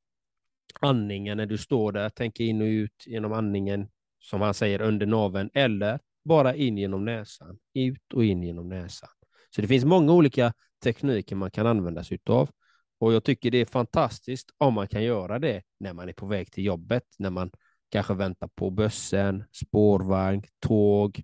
andningen 0.81 1.37
när 1.37 1.47
du 1.47 1.59
står 1.59 1.93
där, 1.93 2.09
tänka 2.09 2.43
in 2.43 2.63
och 2.63 2.67
ut 2.67 3.05
genom 3.07 3.33
andningen, 3.33 3.89
som 4.21 4.41
han 4.41 4.55
säger, 4.55 4.83
under 4.83 5.07
naveln, 5.07 5.51
eller 5.55 5.99
bara 6.25 6.55
in 6.55 6.79
genom 6.79 7.05
näsan, 7.05 7.59
ut 7.75 8.13
och 8.13 8.25
in 8.25 8.43
genom 8.43 8.69
näsan. 8.69 9.11
Så 9.55 9.61
det 9.61 9.69
finns 9.69 9.85
många 9.85 10.13
olika 10.13 10.53
tekniker 10.83 11.37
man 11.37 11.51
kan 11.51 11.67
använda 11.67 12.05
sig 12.05 12.19
av. 12.27 12.51
Och 12.99 13.13
jag 13.13 13.25
tycker 13.25 13.51
det 13.51 13.59
är 13.59 13.65
fantastiskt 13.65 14.51
om 14.59 14.75
man 14.75 14.89
kan 14.89 15.05
göra 15.05 15.39
det 15.39 15.63
när 15.81 15.93
man 15.93 16.09
är 16.09 16.13
på 16.13 16.27
väg 16.27 16.53
till 16.53 16.65
jobbet, 16.65 17.05
när 17.19 17.31
man 17.31 17.51
kanske 17.91 18.15
väntar 18.15 18.49
på 18.55 18.71
bussen, 18.71 19.45
spårvagn, 19.53 20.43
tåg, 20.61 21.23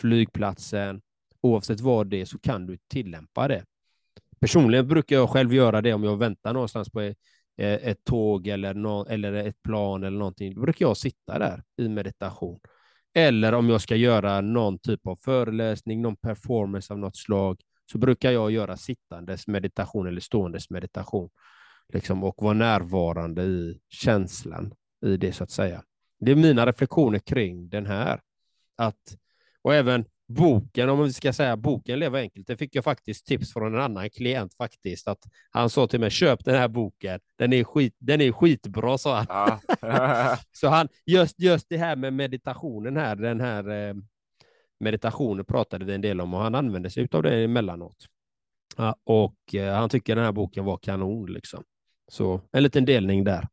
flygplatsen. 0.00 1.00
Oavsett 1.40 1.80
vad 1.80 2.06
det 2.06 2.20
är 2.20 2.24
så 2.24 2.38
kan 2.38 2.66
du 2.66 2.78
tillämpa 2.88 3.48
det. 3.48 3.64
Personligen 4.40 4.88
brukar 4.88 5.16
jag 5.16 5.30
själv 5.30 5.54
göra 5.54 5.82
det 5.82 5.92
om 5.94 6.04
jag 6.04 6.16
väntar 6.16 6.52
någonstans 6.52 6.90
på 6.90 7.00
eh, 7.00 7.14
ett, 7.56 8.04
tåg 8.04 8.46
eller, 8.46 8.74
no 8.74 9.06
eller 9.08 9.32
ett 9.32 9.62
plan 9.62 10.04
eller 10.04 10.18
någonting. 10.18 10.54
Då 10.54 10.60
brukar 10.60 10.86
jag 10.86 10.96
sitta 10.96 11.38
där 11.38 11.62
i 11.76 11.88
meditation. 11.88 12.60
Eller 13.14 13.52
om 13.52 13.68
jag 13.68 13.80
ska 13.80 13.96
göra 13.96 14.40
någon 14.40 14.78
typ 14.78 15.06
av 15.06 15.16
föreläsning, 15.16 16.02
någon 16.02 16.16
performance 16.16 16.92
av 16.92 16.98
något 16.98 17.16
slag, 17.16 17.60
så 17.90 17.98
brukar 17.98 18.30
jag 18.30 18.50
göra 18.50 18.76
sittandes 18.76 19.46
meditation 19.46 20.06
eller 20.06 20.20
ståendes 20.20 20.70
meditation. 20.70 21.30
Liksom, 21.92 22.24
och 22.24 22.42
vara 22.42 22.54
närvarande 22.54 23.42
i 23.42 23.80
känslan 23.88 24.74
i 25.06 25.16
det 25.16 25.32
så 25.32 25.44
att 25.44 25.50
säga. 25.50 25.82
Det 26.20 26.32
är 26.32 26.36
mina 26.36 26.66
reflektioner 26.66 27.18
kring 27.18 27.68
den 27.68 27.86
här. 27.86 28.20
Att, 28.76 29.16
och 29.62 29.74
även 29.74 30.04
boken, 30.28 30.88
om 30.88 31.04
vi 31.04 31.12
ska 31.12 31.32
säga 31.32 31.56
boken 31.56 31.98
Leva 31.98 32.18
enkelt, 32.18 32.46
det 32.46 32.56
fick 32.56 32.74
jag 32.74 32.84
faktiskt 32.84 33.26
tips 33.26 33.52
från 33.52 33.74
en 33.74 33.80
annan 33.80 34.10
klient 34.10 34.54
faktiskt. 34.54 35.08
Att 35.08 35.22
han 35.50 35.70
sa 35.70 35.86
till 35.86 36.00
mig, 36.00 36.10
köp 36.10 36.44
den 36.44 36.54
här 36.54 36.68
boken, 36.68 37.20
den 37.38 37.52
är, 37.52 37.64
skit, 37.64 37.96
den 37.98 38.20
är 38.20 38.32
skitbra, 38.32 38.98
sa 38.98 39.16
han. 39.16 39.60
Ja. 39.80 40.38
så 40.52 40.68
han, 40.68 40.88
just, 41.06 41.40
just 41.40 41.66
det 41.68 41.76
här 41.76 41.96
med 41.96 42.12
meditationen 42.12 42.96
här, 42.96 43.16
den 43.16 43.40
här 43.40 43.88
eh, 43.88 43.94
Meditation 44.80 45.44
pratade 45.44 45.84
vi 45.84 45.94
en 45.94 46.00
del 46.00 46.20
om 46.20 46.34
och 46.34 46.40
han 46.40 46.54
använde 46.54 46.90
sig 46.90 47.08
av 47.12 47.22
det 47.22 47.44
emellanåt. 47.44 48.06
Ja, 48.76 48.96
och 49.04 49.54
eh, 49.54 49.74
han 49.74 49.88
tycker 49.88 50.16
den 50.16 50.24
här 50.24 50.32
boken 50.32 50.64
var 50.64 50.76
kanon 50.76 51.32
liksom. 51.32 51.64
Så 52.08 52.40
en 52.52 52.62
liten 52.62 52.84
delning 52.84 53.24
där. 53.24 53.48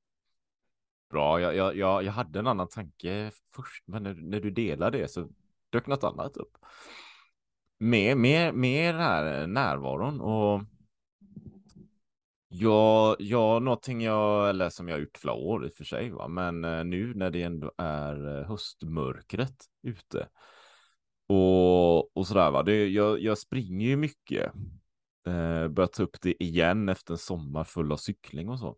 Bra, 1.09 1.41
jag, 1.41 1.55
jag, 1.55 1.75
jag, 1.75 2.03
jag 2.03 2.11
hade 2.11 2.39
en 2.39 2.47
annan 2.47 2.67
tanke 2.67 3.31
först, 3.55 3.83
men 3.87 4.03
när, 4.03 4.13
när 4.13 4.39
du 4.39 4.51
delade 4.51 4.97
det 4.97 5.07
så 5.07 5.29
dök 5.69 5.87
något 5.87 6.03
annat 6.03 6.37
upp. 6.37 6.57
Med, 7.77 8.17
med, 8.17 8.53
med 8.53 8.95
den 8.95 9.01
här 9.01 9.47
närvaron 9.47 10.21
och 10.21 10.61
Ja, 12.57 13.15
ja, 13.19 13.59
någonting 13.59 14.01
jag, 14.01 14.49
eller 14.49 14.69
som 14.69 14.87
jag 14.87 14.95
har 14.95 14.99
gjort 14.99 15.17
flera 15.17 15.35
år 15.35 15.65
i 15.65 15.69
och 15.69 15.73
för 15.73 15.83
sig, 15.83 16.09
va? 16.09 16.27
men 16.27 16.63
eh, 16.65 16.83
nu 16.83 17.13
när 17.13 17.31
det 17.31 17.43
ändå 17.43 17.71
är 17.77 18.37
eh, 18.37 18.47
höstmörkret 18.47 19.65
ute 19.83 20.27
och, 21.27 22.17
och 22.17 22.27
sådär, 22.27 22.51
va? 22.51 22.63
Det, 22.63 22.87
jag, 22.87 23.19
jag 23.19 23.37
springer 23.37 23.87
ju 23.87 23.95
mycket, 23.95 24.53
eh, 25.27 25.67
börjar 25.67 25.87
ta 25.87 26.03
upp 26.03 26.21
det 26.21 26.43
igen 26.43 26.89
efter 26.89 27.13
en 27.13 27.17
sommar 27.17 27.63
full 27.63 27.91
av 27.91 27.97
cykling 27.97 28.49
och 28.49 28.59
så. 28.59 28.77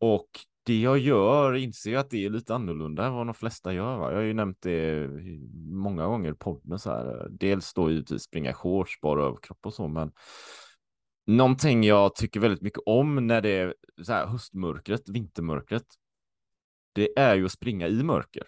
Och 0.00 0.28
det 0.64 0.80
jag 0.80 0.98
gör 0.98 1.54
inser 1.54 1.92
jag 1.92 2.00
att 2.00 2.10
det 2.10 2.24
är 2.24 2.30
lite 2.30 2.54
annorlunda 2.54 3.06
än 3.06 3.12
vad 3.12 3.26
de 3.26 3.34
flesta 3.34 3.72
gör. 3.72 3.96
Va? 3.98 4.10
Jag 4.10 4.16
har 4.16 4.22
ju 4.22 4.34
nämnt 4.34 4.62
det 4.62 5.08
många 5.70 6.06
gånger 6.06 6.32
i 6.32 6.34
podden 6.34 6.78
så 6.78 6.90
här. 6.90 7.28
Dels 7.30 7.74
då 7.74 7.90
givetvis 7.90 8.22
springa 8.22 8.54
shorts, 8.54 9.00
bara 9.00 9.22
överkropp 9.22 9.66
och 9.66 9.74
så, 9.74 9.88
men 9.88 10.12
någonting 11.26 11.84
jag 11.84 12.14
tycker 12.14 12.40
väldigt 12.40 12.62
mycket 12.62 12.82
om 12.86 13.26
när 13.26 13.40
det 13.40 13.50
är 13.50 13.74
så 14.02 14.12
här 14.12 14.26
höstmörkret, 14.26 15.08
vintermörkret. 15.08 15.86
Det 16.92 17.18
är 17.18 17.34
ju 17.34 17.44
att 17.44 17.52
springa 17.52 17.88
i 17.88 18.02
mörker 18.02 18.46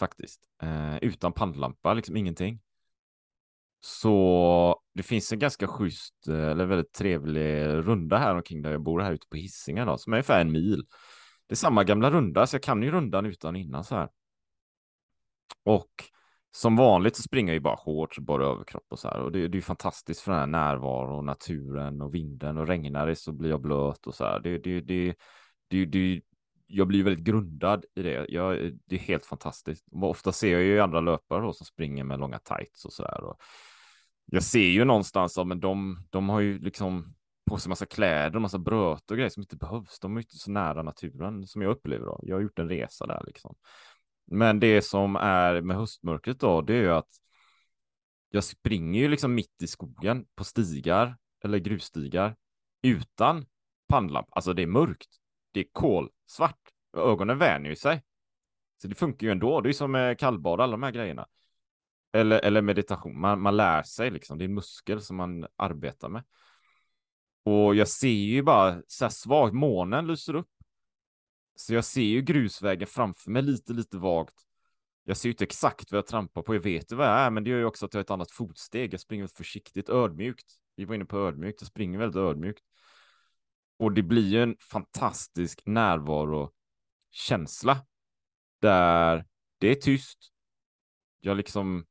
faktiskt, 0.00 0.40
eh, 0.62 0.96
utan 0.96 1.32
pannlampa, 1.32 1.94
liksom 1.94 2.16
ingenting. 2.16 2.60
Så 3.80 4.80
det 4.94 5.02
finns 5.02 5.32
en 5.32 5.38
ganska 5.38 5.66
schysst 5.66 6.28
eh, 6.28 6.48
eller 6.48 6.66
väldigt 6.66 6.92
trevlig 6.92 7.64
runda 7.64 8.18
här 8.18 8.34
omkring 8.34 8.62
där 8.62 8.70
jag 8.72 8.82
bor 8.82 9.00
här 9.00 9.12
ute 9.12 9.26
på 9.30 9.36
Hisingen 9.36 9.86
då, 9.86 9.98
som 9.98 10.12
är 10.12 10.16
ungefär 10.16 10.40
en 10.40 10.52
mil. 10.52 10.84
Det 11.46 11.54
är 11.54 11.56
samma 11.56 11.84
gamla 11.84 12.10
runda, 12.10 12.46
så 12.46 12.54
jag 12.54 12.62
kan 12.62 12.82
ju 12.82 12.90
rundan 12.90 13.26
utan 13.26 13.56
innan 13.56 13.84
så 13.84 13.94
här. 13.94 14.08
Och 15.64 15.90
som 16.52 16.76
vanligt 16.76 17.16
så 17.16 17.22
springer 17.22 17.52
jag 17.52 17.54
ju 17.54 17.60
bara 17.60 17.76
shorts 17.76 18.18
och 18.18 18.24
bara 18.24 18.46
överkropp 18.46 18.86
och 18.88 18.98
så 18.98 19.08
här. 19.08 19.20
Och 19.20 19.32
det, 19.32 19.38
det 19.38 19.54
är 19.54 19.58
ju 19.58 19.62
fantastiskt 19.62 20.20
för 20.20 20.32
den 20.32 20.40
här 20.40 20.46
närvaron, 20.46 21.26
naturen 21.26 22.00
och 22.00 22.14
vinden 22.14 22.58
och 22.58 22.66
regnar 22.66 23.06
det 23.06 23.16
så 23.16 23.32
blir 23.32 23.50
jag 23.50 23.60
blöt 23.60 24.06
och 24.06 24.14
så 24.14 24.24
här. 24.24 24.40
Det, 24.40 24.58
det, 24.58 24.80
det, 24.80 25.14
det, 25.68 25.84
det, 25.84 26.20
jag 26.70 26.86
blir 26.86 27.04
väldigt 27.04 27.24
grundad 27.24 27.84
i 27.94 28.02
det. 28.02 28.26
Jag, 28.28 28.72
det 28.86 28.96
är 28.96 29.00
helt 29.00 29.26
fantastiskt. 29.26 29.86
Ofta 29.92 30.32
ser 30.32 30.52
jag 30.52 30.62
ju 30.62 30.80
andra 30.80 31.00
löpare 31.00 31.42
då 31.42 31.52
som 31.52 31.66
springer 31.66 32.04
med 32.04 32.20
långa 32.20 32.38
tights 32.38 32.84
och 32.84 32.92
så 32.92 33.02
där. 33.02 33.24
Och 33.24 33.40
jag 34.24 34.42
ser 34.42 34.68
ju 34.68 34.84
någonstans, 34.84 35.38
men 35.46 35.60
de, 35.60 36.06
de 36.10 36.28
har 36.28 36.40
ju 36.40 36.58
liksom 36.58 37.14
på 37.50 37.58
sig 37.58 37.68
massa 37.68 37.86
kläder 37.86 38.38
massa 38.38 38.58
bröt 38.58 39.10
och 39.10 39.16
grejer 39.16 39.30
som 39.30 39.42
inte 39.42 39.56
behövs. 39.56 40.00
De 40.00 40.16
är 40.16 40.20
inte 40.20 40.36
så 40.36 40.50
nära 40.50 40.82
naturen 40.82 41.46
som 41.46 41.62
jag 41.62 41.70
upplever 41.70 42.06
då. 42.06 42.20
Jag 42.22 42.36
har 42.36 42.42
gjort 42.42 42.58
en 42.58 42.68
resa 42.68 43.06
där 43.06 43.22
liksom. 43.26 43.54
Men 44.26 44.60
det 44.60 44.82
som 44.82 45.16
är 45.16 45.60
med 45.60 45.76
höstmörkret 45.76 46.40
då, 46.40 46.60
det 46.60 46.74
är 46.74 46.82
ju 46.82 46.92
att 46.92 47.08
jag 48.30 48.44
springer 48.44 49.00
ju 49.00 49.08
liksom 49.08 49.34
mitt 49.34 49.62
i 49.62 49.66
skogen 49.66 50.26
på 50.34 50.44
stigar 50.44 51.16
eller 51.44 51.58
grusstigar 51.58 52.36
utan 52.82 53.46
pannlampa. 53.88 54.28
Alltså 54.32 54.52
det 54.52 54.62
är 54.62 54.66
mörkt. 54.66 55.19
Det 55.52 55.60
är 55.60 55.66
kolsvart. 55.72 56.68
Ögonen 56.96 57.38
vänjer 57.38 57.74
sig. 57.74 58.02
Så 58.82 58.88
det 58.88 58.94
funkar 58.94 59.26
ju 59.26 59.30
ändå. 59.30 59.60
Det 59.60 59.68
är 59.68 59.72
som 59.72 59.92
med 59.92 60.18
kallbad, 60.18 60.60
alla 60.60 60.70
de 60.70 60.82
här 60.82 60.90
grejerna. 60.90 61.26
Eller, 62.12 62.38
eller 62.38 62.62
meditation. 62.62 63.20
Man, 63.20 63.40
man 63.40 63.56
lär 63.56 63.82
sig 63.82 64.10
liksom. 64.10 64.38
Det 64.38 64.44
är 64.44 64.48
en 64.48 64.54
muskel 64.54 65.00
som 65.00 65.16
man 65.16 65.46
arbetar 65.56 66.08
med. 66.08 66.24
Och 67.44 67.74
jag 67.74 67.88
ser 67.88 68.08
ju 68.08 68.42
bara 68.42 68.82
så 68.86 69.04
här 69.04 69.10
svagt, 69.10 69.54
månen 69.54 70.06
lyser 70.06 70.34
upp. 70.34 70.50
Så 71.54 71.74
jag 71.74 71.84
ser 71.84 72.02
ju 72.02 72.22
grusvägen 72.22 72.86
framför 72.86 73.30
mig 73.30 73.42
lite, 73.42 73.72
lite 73.72 73.98
vagt. 73.98 74.34
Jag 75.04 75.16
ser 75.16 75.28
ju 75.28 75.32
inte 75.32 75.44
exakt 75.44 75.92
vad 75.92 75.98
jag 75.98 76.06
trampar 76.06 76.42
på, 76.42 76.54
jag 76.54 76.60
vet 76.60 76.92
ju 76.92 76.96
vad 76.96 77.06
jag 77.06 77.18
är, 77.18 77.30
men 77.30 77.44
det 77.44 77.50
gör 77.50 77.58
ju 77.58 77.64
också 77.64 77.86
att 77.86 77.94
jag 77.94 77.98
har 77.98 78.04
ett 78.04 78.10
annat 78.10 78.30
fotsteg. 78.30 78.92
Jag 78.92 79.00
springer 79.00 79.26
försiktigt, 79.26 79.88
ödmjukt. 79.88 80.46
Vi 80.76 80.84
var 80.84 80.94
inne 80.94 81.04
på 81.04 81.18
ödmjukt, 81.18 81.60
jag 81.60 81.68
springer 81.68 81.98
väldigt 81.98 82.16
ödmjukt. 82.16 82.62
Och 83.80 83.92
det 83.92 84.02
blir 84.02 84.28
ju 84.28 84.42
en 84.42 84.56
fantastisk 84.60 85.62
närvarokänsla. 85.66 87.86
där 88.60 89.26
det 89.58 89.68
är 89.68 89.74
tyst. 89.74 90.18
Jag 91.20 91.36
liksom, 91.36 91.86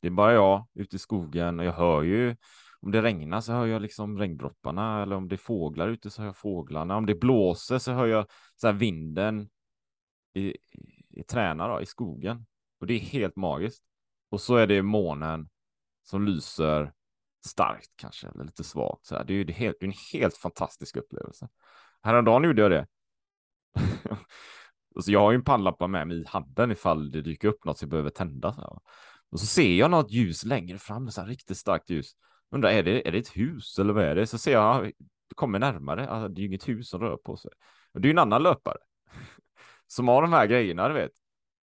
det 0.00 0.08
är 0.08 0.10
bara 0.10 0.32
jag 0.32 0.66
ute 0.74 0.96
i 0.96 0.98
skogen 0.98 1.58
och 1.58 1.64
jag 1.64 1.72
hör 1.72 2.02
ju 2.02 2.36
om 2.80 2.90
det 2.90 3.02
regnar 3.02 3.40
så 3.40 3.52
hör 3.52 3.66
jag 3.66 3.82
liksom 3.82 4.18
regndropparna 4.18 5.02
eller 5.02 5.16
om 5.16 5.28
det 5.28 5.34
är 5.34 5.36
fåglar 5.36 5.88
ute 5.88 6.10
så 6.10 6.22
hör 6.22 6.28
jag 6.28 6.36
fåglarna. 6.36 6.96
Om 6.96 7.06
det 7.06 7.14
blåser 7.14 7.78
så 7.78 7.92
hör 7.92 8.06
jag 8.06 8.26
så 8.56 8.66
här 8.66 8.74
vinden 8.74 9.48
i, 10.34 10.48
i, 10.48 10.56
i 11.08 11.22
träna 11.22 11.68
då, 11.68 11.80
i 11.80 11.86
skogen. 11.86 12.46
Och 12.80 12.86
det 12.86 12.94
är 12.94 12.98
helt 12.98 13.36
magiskt. 13.36 13.84
Och 14.30 14.40
så 14.40 14.56
är 14.56 14.66
det 14.66 14.82
månen 14.82 15.48
som 16.02 16.24
lyser 16.24 16.92
starkt 17.46 17.90
kanske, 17.96 18.28
eller 18.28 18.44
lite 18.44 18.64
svagt. 18.64 19.06
Så 19.06 19.16
här. 19.16 19.24
Det 19.24 19.32
är 19.32 19.36
ju 19.36 19.44
det 19.44 19.52
helt, 19.52 19.76
det 19.80 19.86
är 19.86 19.88
en 19.88 19.94
helt 20.12 20.36
fantastisk 20.36 20.96
upplevelse. 20.96 21.48
Häromdagen 22.02 22.44
gjorde 22.44 22.62
jag 22.62 22.70
det. 22.70 22.86
och 24.94 25.04
så 25.04 25.12
jag 25.12 25.20
har 25.20 25.30
ju 25.30 25.36
en 25.36 25.44
pannlampa 25.44 25.86
med 25.86 26.08
mig 26.08 26.20
i 26.20 26.24
handen 26.26 26.72
ifall 26.72 27.10
det 27.10 27.22
dyker 27.22 27.48
upp 27.48 27.64
något 27.64 27.78
som 27.78 27.86
jag 27.86 27.90
behöver 27.90 28.10
tända. 28.10 28.52
Så 28.52 28.82
Och 29.30 29.40
så 29.40 29.46
ser 29.46 29.76
jag 29.76 29.90
något 29.90 30.10
ljus 30.10 30.44
längre 30.44 30.78
fram, 30.78 31.10
så 31.10 31.20
här 31.20 31.28
riktigt 31.28 31.56
starkt 31.58 31.90
ljus. 31.90 32.12
Undrar, 32.50 32.70
är 32.70 32.82
det, 32.82 33.08
är 33.08 33.12
det 33.12 33.18
ett 33.18 33.36
hus 33.36 33.78
eller 33.78 33.92
vad 33.92 34.04
är 34.04 34.14
det? 34.14 34.26
Så 34.26 34.38
ser 34.38 34.52
jag, 34.52 34.84
det 35.28 35.34
kommer 35.34 35.58
närmare, 35.58 36.08
alltså, 36.08 36.28
det 36.28 36.38
är 36.38 36.42
ju 36.42 36.48
inget 36.48 36.68
hus 36.68 36.88
som 36.88 37.00
rör 37.00 37.16
på 37.16 37.36
sig. 37.36 37.50
Och 37.94 38.00
det 38.00 38.06
är 38.06 38.10
ju 38.10 38.14
en 38.14 38.18
annan 38.18 38.42
löpare 38.42 38.78
som 39.86 40.08
har 40.08 40.22
de 40.22 40.32
här 40.32 40.46
grejerna, 40.46 40.88
du 40.88 40.94
vet. 40.94 41.10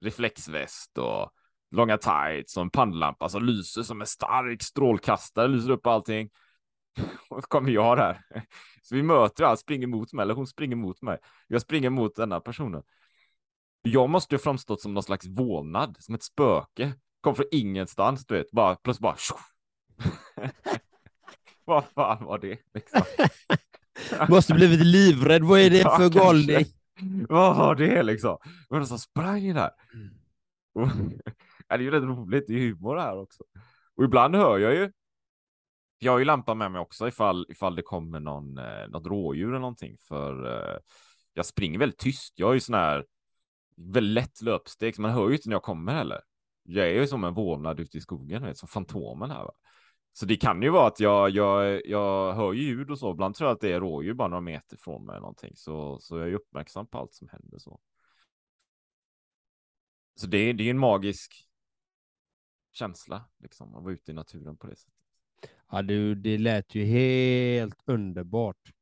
Reflexväst 0.05 0.99
och 0.99 1.33
långa 1.71 1.99
tights 1.99 2.57
och 2.57 2.63
en 2.63 2.71
pannlampa 2.71 3.29
som 3.29 3.45
lyser 3.45 3.83
som 3.83 4.01
en 4.01 4.07
stark 4.07 4.63
strålkastare, 4.63 5.49
lyser 5.49 5.71
upp 5.71 5.87
allting. 5.87 6.31
Och 7.29 7.43
så 7.43 7.49
kommer 7.49 7.71
jag 7.71 7.97
där. 7.97 8.21
Så 8.83 8.95
vi 8.95 9.03
möter, 9.03 9.45
han 9.45 9.57
springer 9.57 9.87
mot 9.87 10.13
mig, 10.13 10.23
eller 10.23 10.35
hon 10.35 10.47
springer 10.47 10.77
mot 10.77 11.03
mig. 11.03 11.19
Jag 11.47 11.63
springer 11.63 11.91
mot 11.91 12.17
denna 12.17 12.41
personen. 12.41 12.83
Jag 13.83 14.11
måste 14.11 14.35
ju 14.35 14.39
framstått 14.39 14.81
som 14.81 14.95
någon 14.95 15.03
slags 15.03 15.27
vålnad, 15.27 15.97
som 16.01 16.15
ett 16.15 16.23
spöke. 16.23 16.93
Kom 17.21 17.35
från 17.35 17.47
ingenstans, 17.51 18.27
du 18.27 18.35
vet, 18.35 18.51
bara 18.51 18.77
plötsligt 18.77 19.03
bara 19.03 19.17
Vad 21.65 21.85
fan 21.85 22.25
var 22.25 22.39
det? 22.39 22.59
Liksom? 22.75 23.03
Måste 24.29 24.55
blivit 24.55 24.81
livrädd. 24.81 25.43
Vad 25.43 25.61
är 25.61 25.71
det 25.71 25.79
ja, 25.79 25.97
för 25.97 26.09
galning? 26.09 26.67
Vad 27.29 27.57
var 27.57 27.75
det 27.75 28.03
liksom? 28.03 28.39
Vad 28.69 28.89
som 28.89 28.99
sprang 28.99 29.55
där? 29.55 29.71
Det 31.69 31.75
är 31.75 31.79
ju 31.79 31.91
rätt 31.91 32.03
roligt. 32.03 32.45
Det 32.47 32.55
är 32.55 32.59
humor 32.59 32.97
här 32.97 33.19
också. 33.19 33.45
Och 33.97 34.05
ibland 34.05 34.37
hör 34.37 34.59
jag 34.59 34.75
ju. 34.75 34.93
Jag 35.99 36.13
har 36.13 36.19
ju 36.19 36.25
lampan 36.25 36.59
med 36.59 36.73
mig 36.73 36.81
också 36.81 37.09
ifall, 37.09 37.47
ifall 37.49 37.75
det 37.75 37.83
kommer 37.83 38.21
någon, 38.21 38.59
eh, 38.59 38.89
något 38.89 39.07
rådjur 39.07 39.49
eller 39.49 39.59
någonting. 39.59 39.97
För 40.09 40.47
eh, 40.47 40.79
jag 41.35 41.47
springer 41.47 41.79
väldigt 41.79 41.99
tyst. 41.99 42.33
Jag 42.37 42.51
är 42.51 42.55
ju 42.55 42.61
sån 42.61 42.75
här 42.75 43.05
väldigt 43.77 44.15
lätt 44.15 44.43
löpsteg. 44.43 44.95
Så 44.95 45.03
man 45.03 45.11
hör 45.11 45.29
ju 45.29 45.35
inte 45.35 45.49
när 45.49 45.55
jag 45.55 45.63
kommer 45.63 45.95
heller. 45.95 46.21
Jag 46.63 46.87
är 46.87 46.93
ju 46.93 47.07
som 47.07 47.25
en 47.25 47.35
vålnad 47.35 47.81
ute 47.81 47.99
i 47.99 48.01
skogen, 48.01 48.43
vet, 48.43 48.59
som 48.59 48.69
fantomen 48.69 49.31
här. 49.31 49.45
Va? 49.45 49.53
Så 50.13 50.27
det 50.27 50.37
kan 50.37 50.63
ju 50.63 50.71
vara 50.71 50.87
att 50.87 51.01
jag, 51.01 51.31
jag, 51.31 51.87
jag 51.87 52.33
hör 52.33 52.53
ljud 52.53 52.91
och 52.91 52.99
så. 52.99 53.11
Ibland 53.13 53.35
tror 53.35 53.49
jag 53.49 53.55
att 53.55 53.61
det 53.61 53.73
är 53.73 53.81
rådjur 53.81 54.15
bara 54.15 54.29
några 54.29 54.41
meter 54.41 54.77
från 54.77 55.05
mig 55.05 55.21
någonting. 55.21 55.53
Så, 55.57 55.99
så 56.01 56.19
jag 56.19 56.29
är 56.29 56.35
uppmärksam 56.35 56.87
på 56.87 56.99
allt 56.99 57.15
som 57.15 57.29
händer 57.29 57.59
så. 57.59 57.81
Så 60.15 60.27
det, 60.27 60.53
det 60.53 60.65
är 60.65 60.71
en 60.71 60.79
magisk 60.79 61.48
känsla 62.73 63.25
liksom 63.39 63.75
att 63.75 63.83
vara 63.83 63.93
ute 63.95 64.11
i 64.11 64.15
naturen 64.15 64.57
på 64.57 64.67
det 64.67 64.77
sättet. 64.77 64.95
Ja, 65.71 65.83
du, 65.83 66.15
det 66.15 66.39
lät 66.39 66.75
ju 66.75 66.85
helt 66.85 67.79
underbart. 67.85 68.73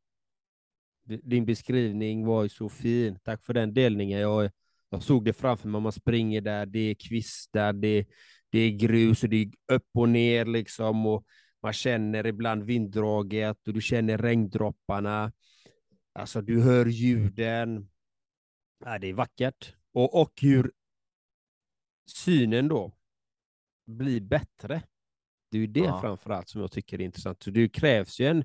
Din 1.04 1.46
beskrivning 1.46 2.26
var 2.26 2.42
ju 2.42 2.48
så 2.48 2.68
fin. 2.68 3.18
Tack 3.24 3.44
för 3.44 3.54
den 3.54 3.74
delningen. 3.74 4.20
Jag, 4.20 4.50
jag 4.90 5.02
såg 5.02 5.24
det 5.24 5.32
framför 5.32 5.68
mig. 5.68 5.80
Man 5.80 5.92
springer 5.92 6.40
där, 6.40 6.66
det 6.66 6.78
är 6.78 6.94
kvistar, 6.94 7.72
det, 7.72 8.06
det 8.50 8.58
är 8.58 8.70
grus 8.70 9.22
och 9.22 9.28
det 9.28 9.36
är 9.36 9.74
upp 9.74 9.88
och 9.94 10.08
ner 10.08 10.44
liksom 10.44 11.06
och 11.06 11.24
man 11.62 11.72
känner 11.72 12.26
ibland 12.26 12.64
vinddraget 12.64 13.68
och 13.68 13.74
du 13.74 13.80
känner 13.80 14.18
regndropparna. 14.18 15.32
Alltså 16.12 16.40
du 16.40 16.62
hör 16.62 16.86
ljuden. 16.86 17.88
Ja, 18.84 18.98
det 18.98 19.06
är 19.06 19.14
vackert. 19.14 19.74
Och, 19.92 20.20
och 20.20 20.32
hur 20.40 20.72
synen 22.06 22.68
då 22.68 22.95
bli 23.86 24.20
bättre. 24.20 24.82
Det 25.50 25.56
är 25.58 25.60
ju 25.60 25.66
det 25.66 25.80
Ja. 25.80 26.00
framför 26.00 26.30
allt 26.30 26.48
som 26.48 26.60
jag 26.60 26.72
tycker 26.72 27.00
är 27.00 27.04
intressant. 27.04 27.42
Så 27.42 27.50
det 27.50 27.68
krävs 27.68 28.20
ju 28.20 28.26
en, 28.26 28.44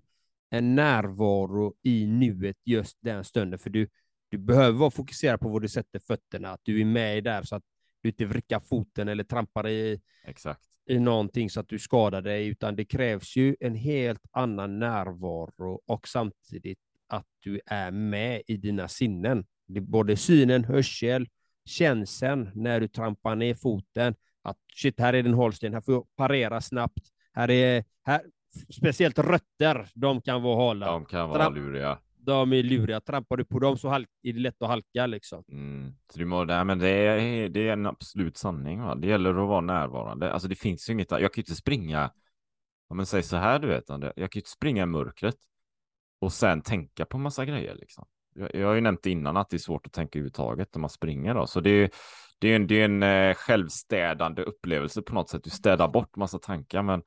en 0.50 0.76
närvaro 0.76 1.74
i 1.82 2.06
nuet 2.06 2.58
just 2.66 2.98
den 3.02 3.24
stunden, 3.24 3.60
för 3.60 3.70
du, 3.70 3.88
du 4.30 4.38
behöver 4.38 4.80
vara 4.80 4.92
fokuserad 4.92 5.40
på 5.40 5.50
var 5.50 5.60
du 5.60 5.68
sätter 5.70 6.00
fötterna, 6.00 6.50
att 6.50 6.62
du 6.64 6.82
är 6.82 6.86
med 6.86 7.24
där 7.24 7.44
så 7.44 7.56
att 7.56 7.64
du 8.02 8.10
inte 8.10 8.26
vrickar 8.26 8.60
foten 8.60 9.08
eller 9.08 9.24
trampar 9.24 9.68
i, 9.68 10.02
Exakt. 10.24 10.62
i 10.90 11.00
någonting 11.00 11.50
så 11.50 11.60
att 11.60 11.68
du 11.70 11.80
skadar 11.80 12.22
dig, 12.22 12.48
utan 12.48 12.76
det 12.76 12.86
krävs 12.86 13.36
ju 13.36 13.56
en 13.60 13.76
helt 13.76 14.22
annan 14.32 14.80
närvaro 14.80 15.82
och 15.86 16.08
samtidigt 16.08 16.80
att 17.08 17.28
du 17.40 17.62
är 17.66 17.92
med 17.92 18.42
i 18.48 18.58
dina 18.58 18.88
sinnen. 18.88 19.46
Både 19.68 20.18
synen, 20.18 20.64
hörsel, 20.64 21.28
känseln 21.66 22.52
när 22.56 22.80
du 22.80 22.88
trampar 22.88 23.36
ner 23.36 23.56
foten, 23.56 24.16
att 24.42 24.58
shit, 24.76 25.00
här 25.00 25.14
är 25.14 25.24
det 25.24 25.30
en 25.30 25.36
hållsten, 25.36 25.74
här 25.74 25.82
får 25.82 25.94
jag 25.94 26.08
parera 26.16 26.62
snabbt, 26.62 27.08
här 27.34 27.52
är, 27.52 27.84
här, 28.04 28.22
speciellt 28.70 29.20
rötter, 29.20 29.90
de 29.96 30.22
kan 30.22 30.42
vara 30.42 30.56
hala. 30.56 30.86
De 30.86 31.06
kan 31.06 31.30
vara 31.30 31.44
Tramp- 31.44 31.56
luriga. 31.56 32.00
De 32.24 32.54
är 32.54 32.64
luriga, 32.64 33.02
trampar 33.02 33.38
du 33.38 33.46
på 33.46 33.60
dem 33.60 33.78
så 33.78 33.90
halk, 33.90 34.10
är 34.24 34.34
det 34.34 34.40
lätt 34.40 34.62
att 34.62 34.68
halka 34.68 35.06
liksom. 35.06 35.44
Mm. 35.52 35.94
Så 36.14 36.20
du 36.20 36.26
må, 36.26 36.44
nej, 36.44 36.66
men 36.66 36.80
det 36.80 36.90
är, 36.90 37.50
det 37.50 37.68
är 37.68 37.74
en 37.74 37.86
absolut 37.86 38.38
sanning. 38.38 38.82
Va? 38.82 38.96
Det 38.96 39.08
gäller 39.08 39.30
att 39.30 39.48
vara 39.48 39.62
närvarande. 39.62 40.34
Alltså 40.34 40.48
det 40.48 40.56
finns 40.56 40.90
ju 40.90 40.94
inget, 40.94 41.12
jag 41.12 41.20
kan 41.20 41.32
ju 41.36 41.42
inte 41.42 41.56
springa, 41.56 42.12
om 42.88 42.98
man 42.98 43.06
säger 43.06 43.24
så 43.24 43.38
här 43.38 43.60
du 43.60 43.68
vet, 43.68 43.90
André, 43.90 44.12
jag 44.16 44.32
kan 44.32 44.38
ju 44.38 44.42
inte 44.42 44.50
springa 44.50 44.84
i 44.84 44.86
mörkret 44.86 45.36
och 46.20 46.34
sen 46.34 46.62
tänka 46.62 47.06
på 47.06 47.18
massa 47.18 47.46
grejer 47.46 47.76
liksom. 47.76 48.06
Jag, 48.36 48.56
jag 48.56 48.68
har 48.68 48.76
ju 48.76 48.82
nämnt 48.82 49.06
innan 49.06 49.38
att 49.38 49.50
det 49.50 49.56
är 49.56 49.60
svårt 49.60 49.86
att 49.88 49.94
tänka 49.94 50.20
överhuvudtaget 50.20 50.76
när 50.76 50.80
man 50.80 50.90
springer 50.90 51.34
då, 51.34 51.48
så 51.48 51.60
det 51.60 51.70
är, 51.70 51.90
det 52.42 52.52
är 52.52 52.56
en, 52.56 52.68
det 52.68 52.82
är 52.82 52.86
en 52.86 53.04
eh, 53.04 53.34
självstädande 53.34 54.42
upplevelse 54.44 55.02
på 55.02 55.14
något 55.14 55.30
sätt. 55.30 55.44
Du 55.44 55.50
städar 55.50 55.88
bort 55.88 56.16
massa 56.16 56.40
tankar, 56.40 56.84
men 56.84 57.04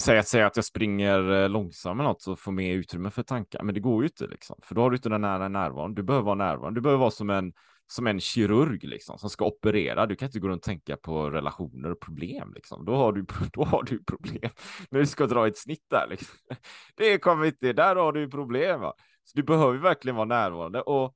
säg 0.00 0.18
att, 0.18 0.28
säg 0.28 0.42
att 0.42 0.56
jag 0.56 0.64
springer 0.64 1.32
eh, 1.32 1.48
långsamt 1.48 2.00
eller 2.00 2.08
något 2.08 2.22
så 2.22 2.36
får 2.36 2.52
mer 2.52 2.74
utrymme 2.74 3.10
för 3.10 3.22
tankar, 3.22 3.62
men 3.62 3.74
det 3.74 3.80
går 3.80 4.02
ju 4.02 4.06
inte 4.06 4.26
liksom, 4.26 4.58
för 4.62 4.74
då 4.74 4.80
har 4.80 4.90
du 4.90 4.96
inte 4.96 5.08
den 5.08 5.20
nära 5.20 5.48
närvaron. 5.48 5.94
Du 5.94 6.02
behöver 6.02 6.24
vara 6.24 6.34
närvarande. 6.34 6.80
Du 6.80 6.82
behöver 6.82 7.00
vara 7.00 7.10
som 7.10 7.30
en 7.30 7.52
som 7.86 8.06
en 8.06 8.20
kirurg 8.20 8.84
liksom 8.84 9.18
som 9.18 9.30
ska 9.30 9.44
operera. 9.44 10.06
Du 10.06 10.16
kan 10.16 10.26
inte 10.26 10.38
gå 10.38 10.48
runt 10.48 10.60
och 10.60 10.62
tänka 10.64 10.96
på 10.96 11.30
relationer 11.30 11.90
och 11.90 12.00
problem 12.00 12.52
liksom. 12.54 12.84
Då 12.84 12.94
har 12.94 13.12
du, 13.12 13.26
då 13.52 13.64
har 13.64 13.82
du 13.82 14.04
problem 14.04 14.50
när 14.90 15.00
du 15.00 15.06
ska 15.06 15.26
dra 15.26 15.46
ett 15.46 15.58
snitt 15.58 15.86
där 15.90 16.06
liksom. 16.10 16.36
Det 16.96 17.18
kommer 17.18 17.46
inte, 17.46 17.72
där 17.72 17.96
har 17.96 18.12
du 18.12 18.30
problem 18.30 18.80
va. 18.80 18.94
Så 19.24 19.32
du 19.36 19.42
behöver 19.42 19.78
verkligen 19.78 20.16
vara 20.16 20.26
närvarande 20.26 20.80
och 20.80 21.14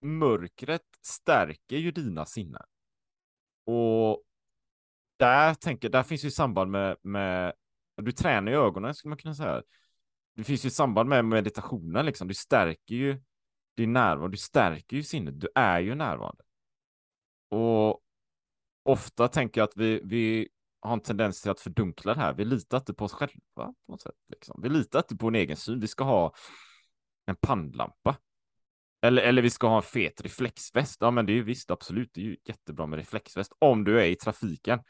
mörkret 0.00 0.82
stärker 1.02 1.76
ju 1.76 1.90
dina 1.90 2.26
sinnen. 2.26 2.62
Och 3.64 4.22
där 5.16 5.54
tänker, 5.54 5.88
där 5.88 6.02
finns 6.02 6.24
ju 6.24 6.30
samband 6.30 6.70
med, 6.70 6.96
med 7.02 7.52
du 7.96 8.12
tränar 8.12 8.52
ju 8.52 8.58
ögonen 8.58 8.94
skulle 8.94 9.10
man 9.10 9.18
kunna 9.18 9.34
säga. 9.34 9.62
Det 10.34 10.44
finns 10.44 10.64
ju 10.64 10.70
samband 10.70 11.08
med 11.08 11.24
meditationen 11.24 12.06
liksom. 12.06 12.28
Du 12.28 12.34
stärker 12.34 12.94
ju 12.94 13.22
din 13.76 13.92
närvaro, 13.92 14.28
du 14.28 14.36
stärker 14.36 14.96
ju 14.96 15.02
sinnet. 15.02 15.40
Du 15.40 15.48
är 15.54 15.80
ju 15.80 15.94
närvarande. 15.94 16.44
Och 17.48 18.00
ofta 18.82 19.28
tänker 19.28 19.60
jag 19.60 19.68
att 19.68 19.76
vi, 19.76 20.00
vi 20.04 20.48
har 20.80 20.92
en 20.92 21.00
tendens 21.00 21.42
till 21.42 21.50
att 21.50 21.60
fördunkla 21.60 22.14
det 22.14 22.20
här. 22.20 22.34
Vi 22.34 22.44
litar 22.44 22.78
inte 22.78 22.94
på 22.94 23.04
oss 23.04 23.12
själva 23.12 23.34
på 23.56 23.74
något 23.88 24.02
sätt. 24.02 24.14
Liksom. 24.28 24.60
Vi 24.62 24.68
litar 24.68 24.98
inte 24.98 25.16
på 25.16 25.28
en 25.28 25.34
egen 25.34 25.56
syn. 25.56 25.80
Vi 25.80 25.88
ska 25.88 26.04
ha 26.04 26.34
en 27.26 27.36
pannlampa. 27.36 28.16
Eller, 29.02 29.22
eller 29.22 29.42
vi 29.42 29.50
ska 29.50 29.68
ha 29.68 29.76
en 29.76 29.82
fet 29.82 30.20
reflexväst. 30.20 30.96
Ja, 31.00 31.10
men 31.10 31.26
det 31.26 31.32
är 31.32 31.34
ju 31.34 31.42
visst, 31.42 31.70
absolut. 31.70 32.10
Det 32.14 32.20
är 32.20 32.24
ju 32.24 32.36
jättebra 32.44 32.86
med 32.86 32.96
reflexväst. 32.96 33.52
Om 33.58 33.84
du 33.84 34.00
är 34.00 34.04
i 34.04 34.14
trafiken. 34.14 34.80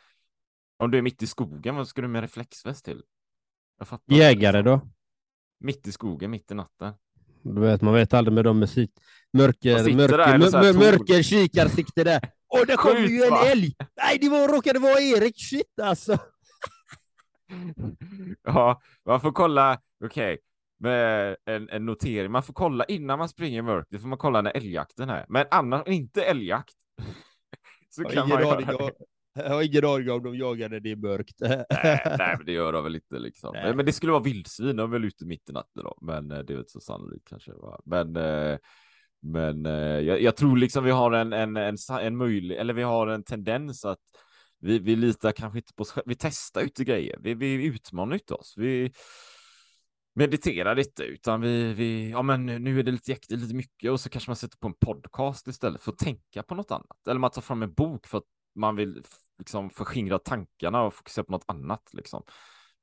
Om 0.77 0.91
du 0.91 0.99
är 0.99 1.03
mitt 1.03 1.23
i 1.23 1.27
skogen, 1.27 1.77
vad 1.77 1.89
ska 1.89 2.03
du 2.03 2.09
med 2.09 2.21
reflexväst 2.21 2.85
till? 2.85 3.03
Jägare 4.07 4.63
då? 4.63 4.81
Mitt 5.61 5.87
i 5.87 5.93
skogen, 5.93 6.31
mitt 6.31 6.51
i 6.51 6.55
natten. 6.55 6.93
Du 7.43 7.61
vet, 7.61 7.83
man 7.83 7.95
vet 7.95 8.15
aldrig 8.15 8.35
med 8.35 8.45
dem 8.45 8.59
med 8.59 8.71
sitt 8.71 9.01
mörker, 9.33 9.95
mörker, 9.95 10.39
mör, 10.39 10.73
mörker 10.73 11.23
kikarsikte 11.23 12.05
där. 12.05 12.21
Och 12.49 12.67
det 12.67 12.77
Skjut, 12.77 13.11
ju 13.11 13.23
en 13.23 13.31
va? 13.31 13.45
älg! 13.47 13.75
Nej, 13.97 14.19
det 14.21 14.29
var, 14.29 14.49
råkade 14.49 14.79
vara 14.79 15.01
Erik. 15.01 15.35
Shit 15.41 15.81
alltså. 15.83 16.19
Ja, 18.43 18.81
man 19.07 19.21
får 19.21 19.33
kolla, 19.33 19.81
okej, 20.05 20.39
med 20.79 21.37
en, 21.47 21.69
en 21.69 21.87
notering. 21.87 22.33
Man 22.33 22.43
får 22.43 22.53
kolla 22.53 22.85
innan 22.85 23.19
man 23.19 23.29
springer 23.29 23.59
i 23.59 23.63
mörker, 23.63 23.99
får 23.99 24.09
man 24.09 24.19
kolla 24.19 24.43
när 24.43 24.57
älgjakten 24.57 25.11
är. 25.11 25.27
Men 25.29 25.47
annars, 25.51 25.89
inte 25.89 26.23
älgjakt. 26.23 26.75
Så 27.89 28.03
Jag 28.03 28.13
kan 28.13 28.31
har 28.31 28.43
man 28.43 28.61
göra 28.61 28.61
det. 28.61 28.93
jag 29.35 29.51
har 29.51 29.63
ingen 29.63 29.85
aning 29.85 30.11
om 30.11 30.23
de 30.23 30.37
jagar 30.37 30.69
när 30.69 30.81
det 30.81 30.91
är 30.91 30.97
mörkt. 30.97 31.37
Nej, 31.41 31.65
nej, 32.19 32.35
men 32.37 32.47
det 32.47 32.53
gör 32.53 32.73
de 32.73 32.85
väl 32.85 32.95
inte 32.95 33.19
liksom. 33.19 33.51
Nej. 33.55 33.75
Men 33.75 33.87
det 33.87 33.93
skulle 33.93 34.13
vara 34.13 34.23
vildsvin, 34.23 34.77
de 34.77 34.91
är 34.91 34.93
väl 34.93 35.05
ute 35.05 35.27
mitt 35.27 35.51
i 35.51 35.53
natten 35.53 35.83
då. 35.85 35.99
Men 36.01 36.31
eh, 36.31 36.39
det 36.39 36.53
är 36.53 36.55
väl 36.55 36.59
inte 36.59 36.73
så 36.73 36.81
sannolikt 36.81 37.29
kanske. 37.29 37.53
Va? 37.53 37.81
Men, 37.85 38.17
eh, 38.17 38.59
men 39.23 39.67
eh, 39.67 40.01
jag, 40.01 40.23
jag 40.23 40.37
tror 40.37 40.57
liksom 40.57 40.85
vi 40.85 40.91
har 40.91 41.13
en, 41.13 41.33
en, 41.33 41.57
en, 41.57 41.77
en 42.01 42.17
möjlig, 42.17 42.57
eller 42.57 42.75
vi 42.75 42.83
har 42.83 43.07
en 43.07 43.25
tendens 43.25 43.85
att 43.85 43.99
vi, 44.61 44.79
vi 44.79 44.97
litar 44.97 45.33
kanske 45.33 45.59
inte 45.59 45.75
på 45.75 45.83
oss 45.83 45.91
själva. 45.91 46.09
Vi 46.09 46.15
testar 46.15 46.63
inte 46.63 46.85
grejer. 46.85 47.19
Vi, 47.23 47.35
vi 47.35 47.67
utmanar 47.67 48.15
inte 48.15 48.35
oss. 48.35 48.55
Vi 48.57 48.93
mediterar 50.19 50.75
lite 50.75 51.03
utan 51.03 51.41
vi, 51.41 51.73
vi, 51.73 52.11
ja 52.11 52.23
men 52.23 52.47
nu 52.47 52.79
är 52.79 52.83
det 52.83 52.91
lite 52.91 53.11
jäktigt, 53.11 53.41
lite 53.41 53.55
mycket 53.55 53.91
och 53.91 54.01
så 54.01 54.11
kanske 54.11 54.31
man 54.31 54.37
sätter 54.37 54.59
på 54.59 54.69
en 54.69 54.75
podcast 54.75 55.49
istället 55.49 55.83
för 55.83 55.93
att 55.93 55.99
tänka 55.99 56.43
på 56.43 56.55
något 56.55 56.71
annat. 56.71 57.07
Eller 57.09 57.21
man 57.21 57.31
tar 57.31 57.43
fram 57.43 57.63
en 57.63 57.75
bok 57.75 58.07
för 58.07 58.19
att 58.19 58.25
man 58.55 58.77
vill 58.77 59.03
liksom 59.39 59.71
förskingra 59.71 60.19
tankarna 60.19 60.83
och 60.83 60.95
fokusera 60.95 61.25
på 61.25 61.33
något 61.33 61.45
annat 61.47 61.83
liksom. 61.93 62.23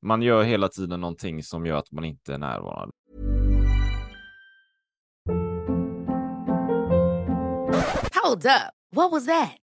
Man 0.02 0.22
gör 0.22 0.44
hela 0.44 0.68
tiden 0.68 1.02
någonting 1.02 1.44
som 1.44 1.66
gör 1.66 1.78
att 1.78 1.92
man 1.92 2.06
inte 2.06 2.34
är 2.34 2.38
närvarande. 2.38 2.96
Hold 8.24 8.46
up. 8.46 8.72
What 8.96 9.12
was 9.12 9.26
that? 9.26 9.65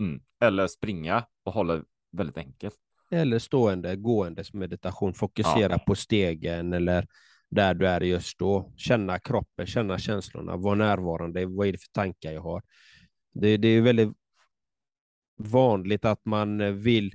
mm. 0.00 0.20
eller 0.44 0.66
springa 0.66 1.24
och 1.44 1.52
hålla 1.52 1.84
väldigt 2.12 2.36
enkelt. 2.38 2.74
eller 3.10 3.38
stående, 3.38 3.96
gåendes 3.96 4.52
meditation. 4.52 5.14
Fokusera 5.14 5.72
Ja. 5.72 5.78
på 5.78 5.94
stegen 5.94 6.72
eller 6.72 7.06
där 7.50 7.74
du 7.74 7.86
är 7.86 8.00
just 8.00 8.38
då. 8.38 8.72
Känna 8.76 9.18
kroppen, 9.18 9.66
känna 9.66 9.98
känslorna, 9.98 10.56
vara 10.56 10.74
närvarande. 10.74 11.46
Vad 11.46 11.66
är 11.66 11.72
det 11.72 11.78
för 11.78 11.92
tankar 11.92 12.32
jag 12.32 12.42
har? 12.42 12.62
Det, 13.34 13.56
det 13.56 13.68
är 13.68 13.80
väldigt 13.80 14.12
vanligt 15.36 16.04
att 16.04 16.24
man 16.24 16.80
vill 16.82 17.12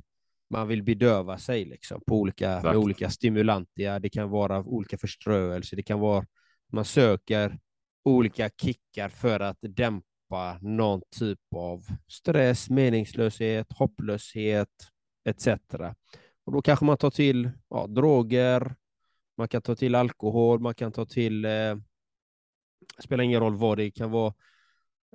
man 0.49 0.67
vill 0.67 0.83
bedöva 0.83 1.37
sig 1.37 1.65
liksom, 1.65 2.01
på 2.07 2.19
olika, 2.19 2.61
med 2.63 2.75
olika 2.75 3.09
stimulantia. 3.09 3.99
Det 3.99 4.09
kan 4.09 4.29
vara 4.29 4.63
olika 4.63 4.97
förströelse. 4.97 5.75
Det 5.75 5.83
kan 5.83 5.99
vara 5.99 6.25
man 6.71 6.85
söker 6.85 7.59
olika 8.05 8.49
kickar 8.61 9.09
för 9.09 9.39
att 9.39 9.57
dämpa 9.61 10.07
någon 10.61 11.01
typ 11.19 11.39
av 11.55 11.85
stress, 12.07 12.69
meningslöshet, 12.69 13.73
hopplöshet 13.73 14.69
etc. 15.25 15.47
Och 16.45 16.53
då 16.53 16.61
kanske 16.61 16.85
man 16.85 16.97
tar 16.97 17.09
till 17.09 17.49
ja, 17.69 17.87
droger, 17.87 18.75
man 19.37 19.47
kan 19.47 19.61
ta 19.61 19.75
till 19.75 19.95
alkohol, 19.95 20.59
man 20.59 20.75
kan 20.75 20.91
ta 20.91 21.05
till, 21.05 21.45
eh, 21.45 21.75
spelar 23.03 23.23
ingen 23.23 23.39
roll 23.39 23.55
vad 23.55 23.77
det 23.77 23.91
kan 23.91 24.11
vara, 24.11 24.33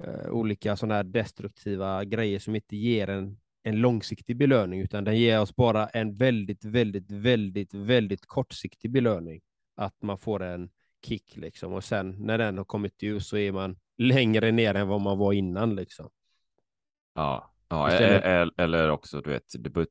eh, 0.02 0.30
olika 0.30 0.76
sådana 0.76 0.94
här 0.94 1.04
destruktiva 1.04 2.04
grejer 2.04 2.38
som 2.38 2.54
inte 2.54 2.76
ger 2.76 3.10
en, 3.10 3.38
en 3.62 3.76
långsiktig 3.76 4.36
belöning, 4.36 4.80
utan 4.80 5.04
den 5.04 5.16
ger 5.16 5.40
oss 5.40 5.56
bara 5.56 5.86
en 5.86 6.14
väldigt, 6.14 6.64
väldigt, 6.64 7.10
väldigt, 7.10 7.74
väldigt 7.74 8.26
kortsiktig 8.26 8.90
belöning. 8.90 9.40
Att 9.76 10.02
man 10.02 10.18
får 10.18 10.42
en 10.42 10.70
kick 11.06 11.36
liksom 11.36 11.72
och 11.72 11.84
sen 11.84 12.16
när 12.18 12.38
den 12.38 12.58
har 12.58 12.64
kommit 12.64 13.02
ur 13.02 13.18
så 13.18 13.36
är 13.36 13.52
man 13.52 13.76
längre 13.98 14.52
ner 14.52 14.74
än 14.74 14.88
vad 14.88 15.00
man 15.00 15.18
var 15.18 15.32
innan 15.32 15.74
liksom. 15.74 16.10
Ja, 17.14 17.54
ja 17.68 17.88
Istället- 17.88 18.24
eller, 18.24 18.52
eller 18.56 18.90
också, 18.90 19.20
du 19.20 19.30
vet, 19.30 19.42
det, 19.58 19.88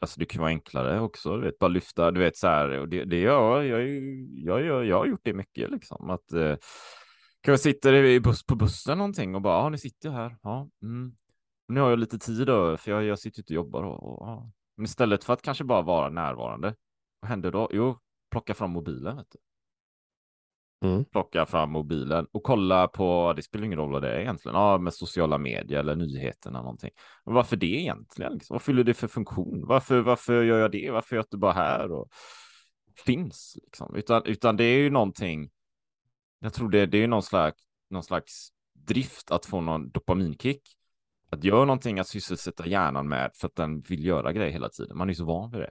alltså, 0.00 0.20
det 0.20 0.26
kan 0.26 0.40
vara 0.40 0.50
enklare 0.50 1.00
också, 1.00 1.36
du 1.36 1.44
vet, 1.44 1.58
bara 1.58 1.68
lyfta, 1.68 2.10
du 2.10 2.20
vet, 2.20 2.36
så 2.36 2.46
här, 2.46 2.78
och 2.80 2.88
det, 2.88 3.04
det 3.04 3.20
gör 3.20 3.62
jag, 3.62 3.88
jag, 4.44 4.64
jag, 4.64 4.86
jag 4.86 4.98
har 4.98 5.06
gjort 5.06 5.24
det 5.24 5.34
mycket, 5.34 5.70
liksom, 5.70 6.10
att 6.10 6.32
eh, 6.32 6.56
kanske 7.40 7.62
sitter 7.62 7.92
i 7.94 8.20
buss, 8.20 8.46
på 8.46 8.54
bussen 8.54 8.98
någonting 8.98 9.34
och 9.34 9.42
bara, 9.42 9.62
ja, 9.62 9.68
nu 9.68 9.78
sitter 9.78 10.08
jag 10.08 10.16
här, 10.16 10.36
ja, 10.42 10.68
mm. 10.82 11.16
nu 11.68 11.80
har 11.80 11.90
jag 11.90 11.98
lite 11.98 12.18
tid 12.18 12.48
över, 12.48 12.76
för 12.76 12.90
jag, 12.90 13.04
jag 13.04 13.18
sitter 13.18 13.40
ute 13.40 13.52
och 13.52 13.56
jobbar 13.56 13.82
och, 13.82 14.02
och 14.12 14.28
ja. 14.28 14.50
Men 14.76 14.84
istället 14.84 15.24
för 15.24 15.32
att 15.32 15.42
kanske 15.42 15.64
bara 15.64 15.82
vara 15.82 16.10
närvarande, 16.10 16.74
vad 17.20 17.28
händer 17.28 17.50
då? 17.50 17.68
Jo, 17.72 17.98
plocka 18.30 18.54
fram 18.54 18.70
mobilen, 18.70 19.16
vet 19.16 19.26
du. 19.30 19.38
Mm. 20.84 21.04
plocka 21.04 21.46
fram 21.46 21.70
mobilen 21.70 22.26
och 22.32 22.42
kolla 22.42 22.88
på, 22.88 23.32
det 23.36 23.42
spelar 23.42 23.64
ingen 23.64 23.78
roll 23.78 23.92
vad 23.92 24.02
det 24.02 24.10
är 24.16 24.20
egentligen, 24.20 24.56
ja, 24.56 24.78
med 24.78 24.94
sociala 24.94 25.38
medier 25.38 25.80
eller 25.80 25.96
nyheterna 25.96 26.62
någonting. 26.62 26.90
Men 27.24 27.34
varför 27.34 27.56
det 27.56 27.66
egentligen? 27.66 28.32
Liksom? 28.32 28.54
Vad 28.54 28.62
fyller 28.62 28.84
det 28.84 28.94
för 28.94 29.08
funktion? 29.08 29.66
Varför, 29.66 30.00
varför 30.00 30.42
gör 30.42 30.58
jag 30.58 30.72
det? 30.72 30.90
Varför 30.90 31.16
är 31.16 31.18
jag 31.18 31.24
inte 31.24 31.36
bara 31.36 31.52
här 31.52 31.92
och 31.92 32.08
finns? 33.04 33.58
Liksom? 33.62 33.94
Utan, 33.94 34.22
utan 34.24 34.56
det 34.56 34.64
är 34.64 34.78
ju 34.78 34.90
någonting, 34.90 35.50
jag 36.40 36.54
tror 36.54 36.70
det, 36.70 36.86
det 36.86 36.98
är 36.98 37.08
någon 37.08 37.22
slags, 37.22 37.62
någon 37.90 38.02
slags 38.02 38.48
drift 38.72 39.30
att 39.30 39.46
få 39.46 39.60
någon 39.60 39.90
dopaminkick. 39.90 40.62
Att 41.30 41.44
göra 41.44 41.64
någonting 41.64 41.98
att 41.98 42.08
sysselsätta 42.08 42.66
hjärnan 42.66 43.08
med 43.08 43.30
för 43.34 43.46
att 43.46 43.56
den 43.56 43.80
vill 43.80 44.04
göra 44.04 44.32
grejer 44.32 44.52
hela 44.52 44.68
tiden. 44.68 44.98
Man 44.98 45.10
är 45.10 45.14
så 45.14 45.24
van 45.24 45.50
vid 45.50 45.60
det 45.60 45.70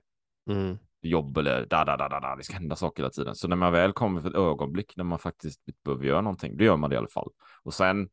Mm. 0.50 0.78
Jobb 1.06 1.38
eller 1.38 1.66
da, 1.66 1.84
da, 1.86 1.98
da, 1.98 2.10
da, 2.10 2.20
da, 2.20 2.36
det 2.36 2.44
ska 2.44 2.54
hända 2.54 2.76
saker 2.76 3.04
hela 3.04 3.12
tiden. 3.12 3.36
Så 3.36 3.48
när 3.48 3.56
man 3.56 3.72
väl 3.72 3.94
kommer 3.94 4.22
för 4.22 4.30
ett 4.30 4.36
ögonblick 4.36 4.98
när 4.98 5.04
man 5.04 5.20
faktiskt 5.20 5.62
behöver 5.84 6.06
göra 6.06 6.22
någonting, 6.22 6.58
då 6.58 6.64
gör 6.64 6.78
man 6.78 6.90
det 6.90 6.94
i 6.94 6.98
alla 6.98 7.08
fall. 7.14 7.30
Och 7.64 7.74
sen 7.74 8.10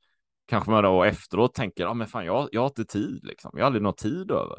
kanske 0.46 0.70
man 0.70 0.84
då 0.84 1.04
efteråt 1.04 1.54
tänker, 1.54 1.82
ja 1.84 1.94
men 1.94 2.06
fan, 2.06 2.24
jag, 2.24 2.48
jag 2.52 2.60
har 2.60 2.68
inte 2.68 2.84
tid 2.84 3.24
liksom. 3.24 3.50
Jag 3.54 3.60
har 3.60 3.66
aldrig 3.66 3.82
någon 3.82 3.94
tid 3.94 4.30
över. 4.30 4.58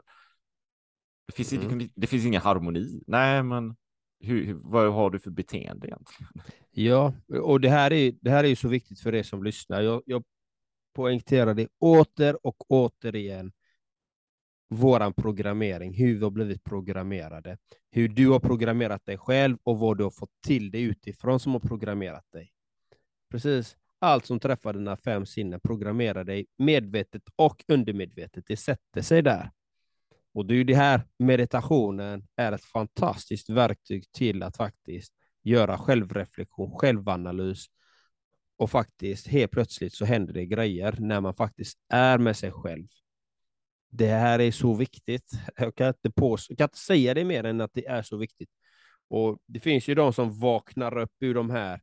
Det 1.28 1.34
finns, 1.34 1.54
Mm. 1.54 1.80
det, 1.80 1.90
det 1.96 2.08
finns 2.08 2.26
ingen 2.26 2.42
harmoni. 2.42 3.04
Nej, 3.08 3.44
men 3.44 3.76
hur, 4.20 4.46
hur, 4.46 4.60
vad 4.64 4.94
har 4.94 5.10
du 5.10 5.20
för 5.20 5.32
beteende 5.32 5.88
egentligen? 5.88 6.32
Ja, 6.72 7.14
och 7.42 7.62
det 7.62 7.70
här 7.70 7.94
är, 7.94 8.14
det 8.22 8.30
här 8.30 8.44
är 8.44 8.48
ju 8.48 8.56
så 8.56 8.68
viktigt 8.68 9.00
för 9.00 9.16
er 9.16 9.24
som 9.24 9.44
lyssnar. 9.44 9.82
Jag, 9.82 10.02
jag 10.06 10.24
poängterar 10.94 11.54
det 11.54 11.68
åter 11.80 12.46
och 12.48 12.72
återigen. 12.72 13.52
Våran 14.76 15.14
programmering, 15.14 15.94
hur 15.94 16.16
vi 16.16 16.24
har 16.24 16.32
blivit 16.32 16.64
programmerade, 16.64 17.58
hur 17.92 18.08
du 18.08 18.30
har 18.30 18.40
programmerat 18.40 19.06
dig 19.06 19.18
själv 19.18 19.58
och 19.64 19.80
vad 19.80 19.98
du 19.98 20.04
har 20.04 20.12
fått 20.12 20.42
till 20.46 20.72
dig 20.72 20.82
utifrån 20.82 21.40
som 21.40 21.52
har 21.52 21.60
programmerat 21.60 22.32
dig. 22.32 22.52
Precis. 23.32 23.78
Allt 24.00 24.26
som 24.26 24.40
träffar 24.40 24.74
dina 24.74 24.98
fem 24.98 25.26
sinnen 25.26 25.60
programmerar 25.60 26.24
dig 26.24 26.46
medvetet 26.58 27.22
och 27.36 27.64
undermedvetet. 27.68 28.44
Det 28.48 28.58
sätter 28.58 29.02
sig 29.02 29.22
där. 29.22 29.52
Och 30.34 30.46
det 30.46 30.54
är 30.54 30.56
ju 30.56 30.64
det 30.64 30.76
här 30.76 31.02
meditationen 31.20 32.28
är 32.36 32.52
ett 32.52 32.64
fantastiskt 32.64 33.50
verktyg 33.50 34.12
till 34.12 34.44
att 34.44 34.58
faktiskt 34.58 35.14
göra 35.44 35.78
självreflektion, 35.78 36.72
självanalys 36.72 37.66
och 38.58 38.72
faktiskt 38.72 39.28
helt 39.28 39.52
plötsligt 39.52 39.94
så 39.94 40.06
händer 40.06 40.34
det 40.34 40.46
grejer 40.46 40.96
när 41.00 41.22
man 41.22 41.34
faktiskt 41.34 41.78
är 41.90 42.18
med 42.18 42.38
sig 42.38 42.52
själv. 42.52 42.88
Det 43.96 44.08
här 44.08 44.40
är 44.40 44.52
så 44.52 44.74
viktigt. 44.74 45.32
Jag 45.58 45.76
kan 45.76 45.88
inte, 45.88 46.12
pås- 46.12 46.46
jag 46.50 46.58
kan 46.58 46.66
inte 46.66 46.78
säga 46.78 47.14
det 47.14 47.24
mer 47.24 47.44
än 47.44 47.62
att 47.62 47.74
det 47.74 47.86
är 47.86 48.02
så 48.02 48.18
viktigt. 48.18 48.50
Och 49.10 49.38
Det 49.48 49.60
finns 49.60 49.88
ju 49.88 49.96
de 49.96 50.14
som 50.14 50.40
vaknar 50.40 50.98
upp 50.98 51.12
ur 51.20 51.34
de 51.34 51.50
här, 51.50 51.82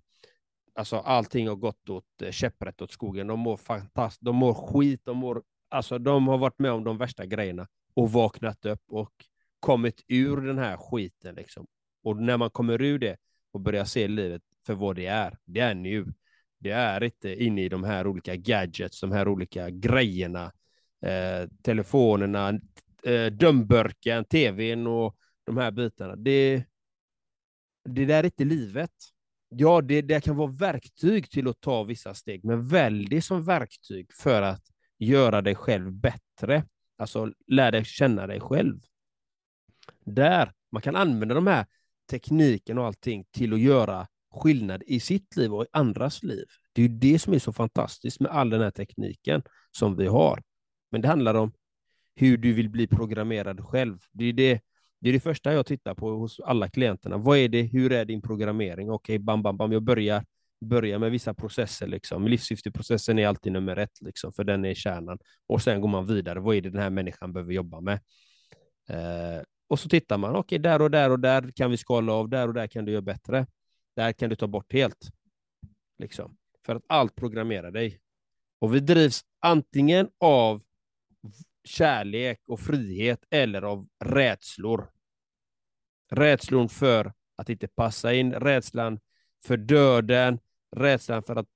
alltså 0.75 0.97
allting 0.97 1.49
har 1.49 1.57
gått 1.57 1.89
åt 1.89 2.23
eh, 2.23 2.31
käpprätt 2.31 2.83
åt 2.83 2.93
skogen. 2.93 3.27
De 3.27 3.39
mår 3.41 3.57
fantastiskt, 3.57 4.25
de 4.25 4.37
mår 4.37 4.55
skit, 4.55 5.01
de 5.05 5.17
mår, 5.17 5.43
alltså 5.69 5.99
de 5.99 6.29
har 6.29 6.39
varit 6.39 6.59
med 6.59 6.71
om 6.73 6.85
de 6.85 6.99
värsta 6.99 7.27
grejerna 7.27 7.69
och 7.95 8.13
vaknat 8.13 8.67
upp 8.67 8.83
och 8.89 9.13
kommit 9.61 10.05
ur 10.09 10.37
den 10.41 10.59
här 10.59 10.77
skiten. 10.77 11.35
Liksom. 11.35 11.67
Och 12.05 12.17
när 12.17 12.37
man 12.37 12.51
kommer 12.51 12.83
ur 12.83 12.99
det 12.99 13.17
och 13.53 13.61
börjar 13.61 13.85
se 13.85 14.09
livet 14.09 14.43
för 14.67 14.75
vad 14.75 14.97
det 14.97 15.07
är, 15.07 15.39
det 15.45 15.61
är 15.61 15.75
nu. 15.75 16.07
Det 16.59 16.71
är 16.71 17.05
inte 17.05 17.45
inne 17.45 17.63
i 17.63 17.69
de 17.69 17.85
här 17.85 18.07
olika 18.07 18.37
gadgets, 18.37 19.01
de 19.01 19.13
här 19.13 19.29
olika 19.29 19.71
grejerna, 19.71 20.53
eh, 21.03 21.49
telefonerna, 21.63 22.61
eh, 23.03 23.27
dömburken, 23.27 24.25
tvn 24.25 24.87
och 24.87 25.17
de 25.45 25.57
här 25.57 25.71
bitarna. 25.71 26.17
Det, 26.17 26.65
det 27.85 28.05
där 28.05 28.19
är 28.19 28.25
inte 28.25 28.45
livet. 28.45 28.91
Ja, 29.49 29.81
det, 29.81 30.03
det 30.03 30.25
kan 30.25 30.37
vara 30.37 30.53
verktyg 30.53 31.31
till 31.31 31.49
att 31.49 31.61
ta 31.61 31.83
vissa 31.83 32.15
steg, 32.15 32.45
men 32.45 32.67
välj 32.67 33.07
det 33.09 33.23
som 33.23 33.45
verktyg 33.45 34.13
för 34.13 34.43
att 34.43 34.63
göra 34.99 35.43
dig 35.43 35.55
själv 35.55 35.93
bättre. 35.93 36.65
Alltså 36.99 37.33
lär 37.47 37.73
dig 37.73 37.85
känna 37.85 38.27
dig 38.27 38.41
själv. 38.41 38.81
Där 40.05 40.53
man 40.73 40.83
kan 40.83 40.97
använda 40.97 41.35
de 41.35 41.47
här 41.47 41.67
tekniken 42.11 42.79
och 42.79 42.87
allting 42.87 43.25
till 43.31 43.53
att 43.53 43.61
göra 43.61 44.07
skillnad 44.35 44.83
i 44.87 45.01
sitt 45.01 45.37
liv 45.37 45.55
och 45.55 45.65
i 45.65 45.67
andras 45.73 46.23
liv. 46.23 46.45
Det 46.73 46.83
är 46.83 46.89
ju 46.89 46.95
det 46.95 47.19
som 47.19 47.35
är 47.35 47.39
så 47.39 47.53
fantastiskt 47.53 48.21
med 48.21 48.31
all 48.31 48.51
den 48.51 48.61
här 48.61 48.71
tekniken 48.71 49.43
som 49.71 49.97
vi 49.97 50.07
har. 50.07 50.43
Men 50.91 51.01
det 51.01 51.09
handlar 51.09 51.35
om 51.35 51.53
hur 52.15 52.37
du 52.37 52.53
vill 52.53 52.69
bli 52.69 52.87
programmerad 52.87 53.65
själv. 53.65 53.99
Det 54.13 54.25
är 54.25 54.33
det, 54.33 54.61
det, 55.01 55.09
är 55.09 55.13
det 55.13 55.21
första 55.21 55.53
jag 55.53 55.67
tittar 55.67 55.95
på 55.95 56.11
hos 56.11 56.41
alla 56.41 56.69
klienterna. 56.69 57.17
Vad 57.17 57.39
är 57.39 57.49
det? 57.49 57.63
Hur 57.63 57.93
är 57.93 58.05
din 58.05 58.23
programmering? 58.23 58.91
Okej, 58.91 59.19
bam, 59.19 59.43
bam, 59.43 59.57
bam. 59.57 59.73
Jag 59.73 59.83
börjar, 59.83 60.25
börjar 60.61 60.99
med 60.99 61.11
vissa 61.11 61.35
processer. 61.35 61.87
Liksom. 61.87 62.29
Livssyfteprocessen 62.29 63.19
är 63.19 63.27
alltid 63.27 63.53
nummer 63.53 63.77
ett, 63.77 64.01
liksom, 64.01 64.33
för 64.33 64.45
den 64.45 64.65
är 64.65 64.75
kärnan. 64.75 65.19
Och 65.47 65.63
sen 65.63 65.81
går 65.81 65.89
man 65.89 66.07
vidare. 66.07 66.41
Vad 66.41 66.57
är 66.57 66.61
det 66.61 66.71
den 66.71 66.83
här 66.83 66.91
människan 66.91 67.33
behöver 67.33 67.53
jobba 67.53 67.81
med? 67.81 68.01
Eh, 68.89 69.43
och 69.69 69.81
så 69.81 69.89
tittar 69.89 70.19
man. 70.19 70.37
Okej, 70.37 70.59
där 70.59 70.83
och 70.83 70.91
där 70.91 71.11
och 71.11 71.21
där 71.21 71.53
kan 71.57 71.71
vi 71.71 71.77
skala 71.77 72.13
av. 72.13 72.29
Där 72.29 72.49
och 72.49 72.55
där 72.55 72.67
kan 72.67 72.85
du 72.85 72.93
göra 72.93 73.03
bättre. 73.03 73.47
Där 73.97 74.13
kan 74.13 74.31
du 74.31 74.37
ta 74.37 74.47
bort 74.47 74.73
helt. 74.73 75.09
Liksom. 75.99 76.37
För 76.67 76.77
att 76.77 76.83
allt 76.87 77.15
programmerar 77.15 77.71
dig. 77.71 78.01
Och 78.59 78.75
vi 78.75 78.81
drivs 78.81 79.21
antingen 79.41 80.09
av 80.19 80.63
kärlek 81.65 82.41
och 82.47 82.61
frihet 82.61 83.25
eller 83.31 83.63
av 83.63 83.89
rädslor. 84.05 84.91
Rädslor 86.11 86.69
för 86.69 87.13
att 87.37 87.49
inte 87.49 87.69
passa 87.69 88.15
in, 88.15 88.33
rädslan 88.33 89.01
för 89.45 89.57
döden, 89.57 90.39
rädslan 90.77 91.23
för 91.23 91.37
att 91.37 91.49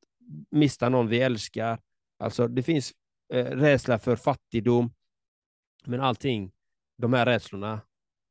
mista 0.50 0.88
någon 0.88 1.08
vi 1.08 1.20
älskar. 1.20 1.80
Alltså 2.18 2.48
det 2.48 2.62
finns 2.62 2.92
eh, 3.32 3.44
rädsla 3.44 3.98
för 3.98 4.16
fattigdom. 4.16 4.92
Men 5.84 6.00
allting, 6.00 6.52
de 6.98 7.12
här 7.12 7.26
rädslorna 7.26 7.80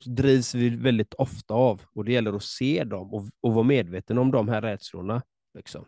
drivs 0.05 0.55
vi 0.55 0.69
väldigt 0.69 1.13
ofta 1.13 1.53
av 1.53 1.81
och 1.93 2.05
det 2.05 2.11
gäller 2.11 2.33
att 2.33 2.43
se 2.43 2.83
dem 2.83 3.13
och, 3.13 3.25
och 3.41 3.53
vara 3.53 3.63
medveten 3.63 4.17
om 4.17 4.31
de 4.31 4.49
här 4.49 4.61
rädslorna. 4.61 5.21
Liksom. 5.53 5.85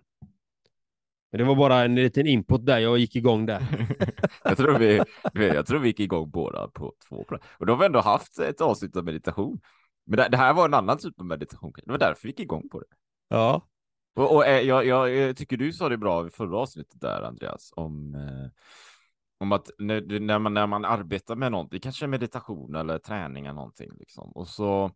Men 1.31 1.39
det 1.39 1.43
var 1.43 1.55
bara 1.55 1.83
en 1.83 1.95
liten 1.95 2.27
input 2.27 2.65
där, 2.65 2.79
jag 2.79 2.97
gick 2.97 3.15
igång 3.15 3.45
där. 3.45 3.87
jag, 4.43 4.57
tror 4.57 4.77
vi, 4.77 5.01
jag 5.33 5.65
tror 5.65 5.79
vi 5.79 5.87
gick 5.87 5.99
igång 5.99 6.29
båda 6.29 6.67
på 6.67 6.93
två 7.09 7.23
plan. 7.23 7.39
Och 7.59 7.65
då 7.65 7.73
har 7.73 7.79
vi 7.79 7.85
ändå 7.85 7.99
haft 7.99 8.39
ett 8.39 8.61
avsnitt 8.61 8.95
av 8.95 9.05
meditation. 9.05 9.59
Men 10.05 10.17
det, 10.17 10.27
det, 10.29 10.37
här 10.37 10.53
var 10.53 10.65
en 10.65 10.73
annan 10.73 10.97
typ 10.97 11.19
av 11.19 11.25
meditation. 11.25 11.73
Det 11.75 11.91
var 11.91 11.97
därför 11.97 12.23
vi 12.23 12.29
gick 12.29 12.39
igång 12.39 12.69
på 12.69 12.79
det. 12.79 12.85
Ja. 13.29 13.61
Och, 14.15 14.35
och 14.35 14.43
jag, 14.45 14.85
jag, 14.85 15.09
jag, 15.09 15.37
tycker 15.37 15.57
du 15.57 15.73
sa 15.73 15.89
det 15.89 15.97
bra 15.97 16.27
i 16.27 16.29
förra 16.29 16.57
avsnittet 16.57 17.01
där, 17.01 17.21
Andreas, 17.21 17.73
om, 17.75 18.15
eh, 18.15 18.49
om 19.39 19.51
att 19.51 19.69
när, 19.77 20.19
när, 20.19 20.39
man, 20.39 20.53
när 20.53 20.67
man 20.67 20.85
arbetar 20.85 21.35
med 21.35 21.51
någonting, 21.51 21.79
kanske 21.79 22.07
meditation 22.07 22.75
eller 22.75 22.97
träning 22.97 23.45
eller 23.45 23.55
någonting, 23.55 23.91
liksom, 23.99 24.31
och 24.31 24.47
så 24.47 24.91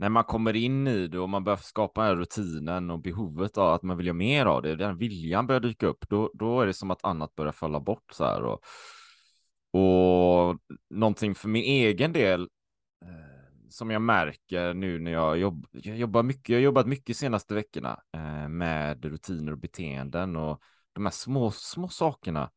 när 0.00 0.08
man 0.08 0.24
kommer 0.24 0.56
in 0.56 0.86
i 0.86 1.06
det 1.06 1.18
och 1.18 1.28
man 1.28 1.44
börjar 1.44 1.56
skapa 1.56 2.00
den 2.00 2.10
här 2.10 2.16
rutinen 2.16 2.90
och 2.90 3.00
behovet 3.00 3.58
av 3.58 3.74
att 3.74 3.82
man 3.82 3.96
vill 3.96 4.06
göra 4.06 4.14
mer 4.14 4.46
av 4.46 4.62
det, 4.62 4.76
den 4.76 4.98
viljan 4.98 5.46
börjar 5.46 5.60
dyka 5.60 5.86
upp, 5.86 6.08
då, 6.08 6.30
då 6.34 6.60
är 6.60 6.66
det 6.66 6.74
som 6.74 6.90
att 6.90 7.04
annat 7.04 7.34
börjar 7.34 7.52
falla 7.52 7.80
bort 7.80 8.04
så 8.12 8.24
här. 8.24 8.42
Och, 8.42 8.60
och 9.80 10.58
någonting 10.90 11.34
för 11.34 11.48
min 11.48 11.64
egen 11.64 12.12
del 12.12 12.40
eh, 13.04 13.68
som 13.68 13.90
jag 13.90 14.02
märker 14.02 14.74
nu 14.74 14.98
när 14.98 15.10
jag, 15.10 15.38
jobb, 15.38 15.66
jag 15.72 15.96
jobbar 15.96 16.22
mycket, 16.22 16.48
jag 16.48 16.56
har 16.56 16.62
jobbat 16.62 16.86
mycket 16.86 17.16
senaste 17.16 17.54
veckorna 17.54 18.00
eh, 18.12 18.48
med 18.48 19.04
rutiner 19.04 19.52
och 19.52 19.58
beteenden 19.58 20.36
och 20.36 20.60
de 20.92 21.06
här 21.06 21.12
små, 21.12 21.50
små 21.50 21.88
sakerna. 21.88 22.50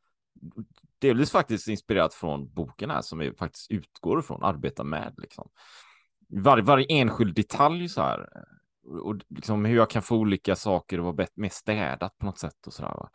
Delvis 0.99 1.32
faktiskt 1.32 1.67
inspirerat 1.67 2.13
från 2.13 2.53
boken 2.53 2.89
här 2.89 3.01
som 3.01 3.19
vi 3.19 3.34
faktiskt 3.34 3.71
utgår 3.71 4.19
ifrån, 4.19 4.43
arbetar 4.43 4.84
med 4.84 5.13
liksom 5.17 5.49
varje, 6.41 6.63
varje 6.63 6.86
enskild 6.89 7.36
detalj 7.36 7.89
så 7.89 8.02
här. 8.02 8.30
Och 9.04 9.15
liksom 9.30 9.65
hur 9.65 9.76
jag 9.76 9.89
kan 9.89 10.02
få 10.02 10.15
olika 10.15 10.56
saker 10.56 10.98
att 10.98 11.04
vara 11.04 11.28
mer 11.36 11.50
städat 11.50 12.17
på 12.17 12.26
något 12.26 12.39
sätt 12.39 12.67
och 12.67 12.74
så 12.74 12.82
där. 12.82 12.89
Va? 12.89 13.10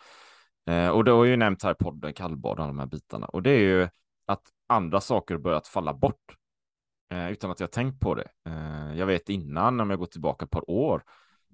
Eh, 0.68 0.88
och 0.88 1.04
det 1.04 1.10
har 1.10 1.24
ju 1.24 1.36
nämnt 1.36 1.62
här 1.62 1.72
i 1.72 1.74
podden 1.74 2.12
kallbad 2.12 2.58
och 2.58 2.64
alla 2.64 2.72
de 2.72 2.78
här 2.78 2.86
bitarna. 2.86 3.26
Och 3.26 3.42
det 3.42 3.50
är 3.50 3.60
ju 3.60 3.88
att 4.26 4.42
andra 4.66 5.00
saker 5.00 5.34
har 5.34 5.42
börjat 5.42 5.66
falla 5.66 5.94
bort 5.94 6.36
eh, 7.10 7.32
utan 7.32 7.50
att 7.50 7.60
jag 7.60 7.72
tänkt 7.72 8.00
på 8.00 8.14
det. 8.14 8.28
Eh, 8.46 8.98
jag 8.98 9.06
vet 9.06 9.28
innan, 9.28 9.80
om 9.80 9.90
jag 9.90 9.98
går 9.98 10.06
tillbaka 10.06 10.44
ett 10.44 10.50
par 10.50 10.70
år 10.70 11.02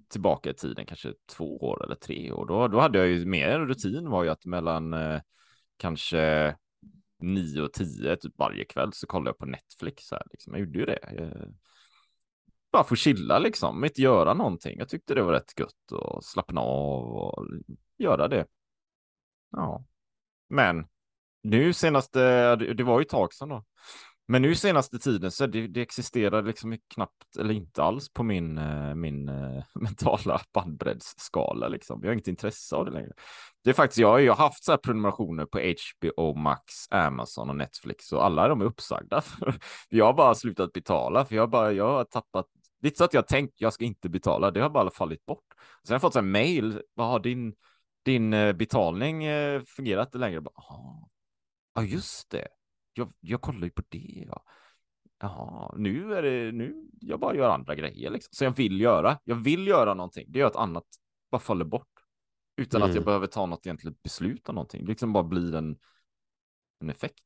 tillbaka 0.08 0.50
i 0.50 0.54
tiden, 0.54 0.86
kanske 0.86 1.12
två 1.36 1.56
år 1.56 1.84
eller 1.84 1.94
tre 1.94 2.32
år, 2.32 2.46
då, 2.46 2.68
då 2.68 2.80
hade 2.80 2.98
jag 2.98 3.08
ju 3.08 3.26
mer 3.26 3.58
rutin 3.58 4.10
var 4.10 4.24
ju 4.24 4.30
att 4.30 4.44
mellan 4.44 4.94
eh, 4.94 5.20
kanske 5.76 6.56
nio 7.18 7.62
och 7.62 7.72
tio 7.72 8.16
typ 8.16 8.38
varje 8.38 8.64
kväll 8.64 8.92
så 8.92 9.06
kollade 9.06 9.28
jag 9.28 9.38
på 9.38 9.46
Netflix. 9.46 10.10
Här, 10.10 10.22
liksom. 10.30 10.52
Jag 10.52 10.60
gjorde 10.60 10.78
ju 10.78 10.84
det. 10.84 10.98
Jag... 11.16 11.54
bara 12.72 12.84
få 12.84 12.96
chilla 12.96 13.38
liksom, 13.38 13.84
inte 13.84 14.02
göra 14.02 14.34
någonting. 14.34 14.78
Jag 14.78 14.88
tyckte 14.88 15.14
det 15.14 15.22
var 15.22 15.32
rätt 15.32 15.58
gött 15.58 15.92
och 15.92 16.24
slappna 16.24 16.60
av 16.60 17.02
och 17.04 17.46
göra 17.98 18.28
det. 18.28 18.46
Ja, 19.50 19.84
men 20.48 20.86
nu 21.42 21.72
senaste, 21.72 22.56
det 22.56 22.82
var 22.82 23.00
ju 23.00 23.02
ett 23.02 23.08
tag 23.08 23.34
sedan 23.34 23.48
då. 23.48 23.64
Men 24.26 24.42
nu 24.42 24.54
senaste 24.54 24.98
tiden 24.98 25.30
så 25.30 25.46
det, 25.46 25.66
det 25.66 25.82
existerar 25.82 26.42
liksom 26.42 26.78
knappt 26.94 27.36
eller 27.38 27.54
inte 27.54 27.82
alls 27.82 28.12
på 28.12 28.22
min, 28.22 28.58
eh, 28.58 28.94
min 28.94 29.28
eh, 29.28 29.64
mentala 29.74 30.40
bandbreddsskala 30.52 31.68
liksom. 31.68 32.00
Jag 32.02 32.08
har 32.08 32.12
inget 32.12 32.28
intresse 32.28 32.76
av 32.76 32.84
det 32.84 32.90
längre. 32.90 33.12
Det 33.64 33.70
är 33.70 33.74
faktiskt, 33.74 33.98
jag, 33.98 34.22
jag 34.22 34.34
har 34.34 34.44
haft 34.44 34.64
så 34.64 34.72
här 34.72 34.78
prenumerationer 34.78 35.46
på 35.46 35.58
HBO 35.58 36.34
Max, 36.34 36.64
Amazon 36.90 37.50
och 37.50 37.56
Netflix 37.56 38.12
och 38.12 38.24
alla 38.24 38.48
de 38.48 38.60
är 38.60 38.64
uppsagda. 38.64 39.22
jag 39.88 40.04
har 40.04 40.12
bara 40.12 40.34
slutat 40.34 40.72
betala 40.72 41.24
för 41.24 41.36
jag, 41.36 41.50
bara, 41.50 41.72
jag 41.72 41.88
har 41.88 42.04
tappat, 42.04 42.46
lite 42.82 42.98
så 42.98 43.04
att 43.04 43.14
jag 43.14 43.28
tänkt 43.28 43.60
jag 43.60 43.72
ska 43.72 43.84
inte 43.84 44.08
betala, 44.08 44.50
det 44.50 44.60
har 44.60 44.70
bara 44.70 44.90
fallit 44.90 45.26
bort. 45.26 45.44
Sen 45.86 45.92
har 45.92 45.94
jag 45.94 46.00
fått 46.00 46.12
så 46.12 46.18
här 46.18 46.26
mail, 46.26 46.82
vad 46.94 47.06
har 47.06 47.20
din, 47.20 47.54
din 48.04 48.32
eh, 48.32 48.52
betalning 48.52 49.24
fungerat 49.66 50.14
längre? 50.14 50.40
Ah. 50.54 51.08
Ja, 51.74 51.82
just 51.82 52.30
det 52.30 52.48
jag, 52.94 53.12
jag 53.20 53.40
kollar 53.40 53.64
ju 53.64 53.70
på 53.70 53.82
det. 53.88 54.24
Ja. 54.28 54.44
Jaha, 55.20 55.74
nu 55.76 56.14
är 56.14 56.22
det 56.22 56.52
nu. 56.52 56.88
Jag 57.00 57.20
bara 57.20 57.36
gör 57.36 57.50
andra 57.50 57.74
grejer 57.74 58.10
liksom. 58.10 58.28
Så 58.32 58.44
jag 58.44 58.56
vill 58.56 58.80
göra. 58.80 59.18
Jag 59.24 59.36
vill 59.36 59.66
göra 59.66 59.94
någonting. 59.94 60.24
Det 60.28 60.38
gör 60.38 60.46
att 60.46 60.56
annat 60.56 60.84
bara 61.30 61.40
faller 61.40 61.64
bort 61.64 61.88
utan 62.56 62.80
mm. 62.80 62.90
att 62.90 62.94
jag 62.94 63.02
mm. 63.02 63.06
behöver 63.06 63.26
ta 63.26 63.46
något 63.46 63.66
egentligt 63.66 64.02
beslut 64.02 64.48
om 64.48 64.54
någonting. 64.54 64.84
Det 64.84 64.88
liksom 64.88 65.12
bara 65.12 65.24
blir 65.24 65.54
en, 65.54 65.76
en 66.80 66.90
effekt. 66.90 67.24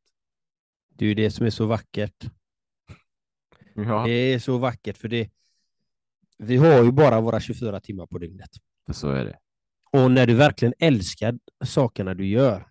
Det 0.88 1.04
är 1.04 1.09
ju 1.09 1.14
det 1.14 1.31
som 1.31 1.46
är 1.46 1.50
så 1.50 1.66
vackert. 1.66 2.24
Ja. 3.74 4.04
Det 4.07 4.11
är 4.11 4.38
så 4.38 4.59
vackert 4.59 4.96
för 4.96 5.09
det. 5.09 5.31
Vi 6.38 6.57
har 6.57 6.85
ju 6.85 6.92
bara 6.92 7.20
våra 7.20 7.40
24 7.40 7.81
timmar 7.81 8.07
på 8.07 8.18
dygnet. 8.18 8.50
Så 8.92 9.11
är 9.11 9.24
det. 9.24 9.38
Och 9.92 10.11
när 10.11 10.26
du 10.26 10.35
verkligen 10.35 10.74
älskar 10.78 11.38
sakerna 11.64 12.14
du 12.14 12.26
gör, 12.26 12.68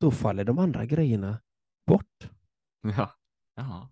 då 0.00 0.10
faller 0.10 0.44
de 0.44 0.58
andra 0.58 0.86
grejerna 0.86 1.40
bort. 1.88 2.30
Ja. 2.96 3.14
Jaha. 3.56 3.88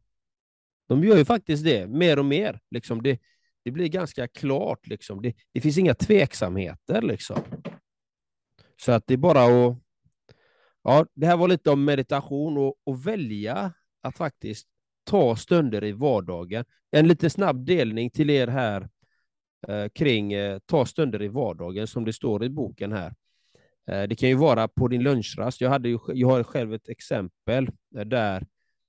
De 0.88 1.04
gör 1.04 1.16
ju 1.16 1.24
faktiskt 1.24 1.64
det, 1.64 1.87
mer 1.87 2.18
och 2.18 2.24
mer. 2.24 2.61
Liksom 2.70 3.02
det, 3.02 3.20
det 3.64 3.70
blir 3.70 3.88
ganska 3.88 4.28
klart. 4.28 4.87
Liksom. 4.87 5.22
Det, 5.22 5.35
det 5.52 5.61
finns 5.61 5.78
inga 5.78 5.94
tveksamheter. 5.94 7.02
Liksom. 7.02 7.38
Så 8.76 8.92
att 8.92 9.06
det 9.06 9.14
är 9.14 9.18
bara 9.18 9.44
att... 9.44 9.78
Ja, 10.82 11.06
det 11.14 11.26
här 11.26 11.37
var 11.37 11.48
lite 11.48 11.70
om 11.70 11.85
meditation 11.85 12.59
och, 12.59 12.74
och 12.85 13.06
välja 13.06 13.72
att 14.02 14.16
faktiskt 14.16 14.68
ta 15.04 15.37
stunder 15.37 15.85
i 15.85 15.92
vardagen. 15.92 16.64
En 16.90 17.09
lite 17.09 17.30
snabb 17.30 17.66
delning 17.66 18.11
till 18.11 18.30
er 18.30 18.46
här 18.46 18.88
eh, 19.68 19.88
kring 19.88 20.32
eh, 20.32 20.59
ta 20.66 20.87
stunder 20.87 21.22
i 21.22 21.28
vardagen 21.28 21.87
som 21.87 22.04
det 22.04 22.12
står 22.12 22.44
i 22.44 22.48
boken 22.48 22.92
här. 22.92 23.14
Eh, 23.90 24.03
det 24.03 24.16
kan 24.16 24.29
ju 24.29 24.35
vara 24.35 24.68
på 24.68 24.88
din 24.88 25.03
lunchrast. 25.03 25.61
Jag, 25.61 25.70
hade 25.70 25.88
ju, 25.88 25.99
jag 26.09 26.29
har 26.29 26.42
själv 26.42 26.75
ett 26.75 26.88
exempel 26.88 27.70
eh, 27.96 28.05
där 28.05 28.46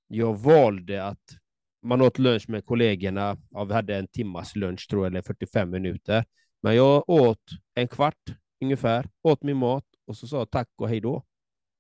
jag 0.08 0.38
valde 0.38 1.06
att 1.06 1.38
man 1.84 2.02
åt 2.02 2.20
lunch 2.20 2.50
med 2.50 2.66
kollegorna. 2.66 3.38
Ja, 3.50 3.64
vi 3.64 3.74
hade 3.74 3.96
en 3.96 4.08
timmas 4.08 4.56
lunch, 4.56 4.88
tror 4.90 5.06
jag, 5.06 5.12
eller 5.12 5.22
45 5.22 5.70
minuter. 5.70 6.26
Men 6.62 6.76
jag 6.76 7.10
åt 7.10 7.44
en 7.76 7.88
kvart 7.88 8.24
ungefär, 8.62 9.10
åt 9.24 9.44
min 9.44 9.58
mat 9.58 9.86
och 10.08 10.18
så 10.18 10.28
sa 10.28 10.46
tack 10.46 10.70
och 10.76 10.90
hej 10.90 11.02
då 11.02 11.24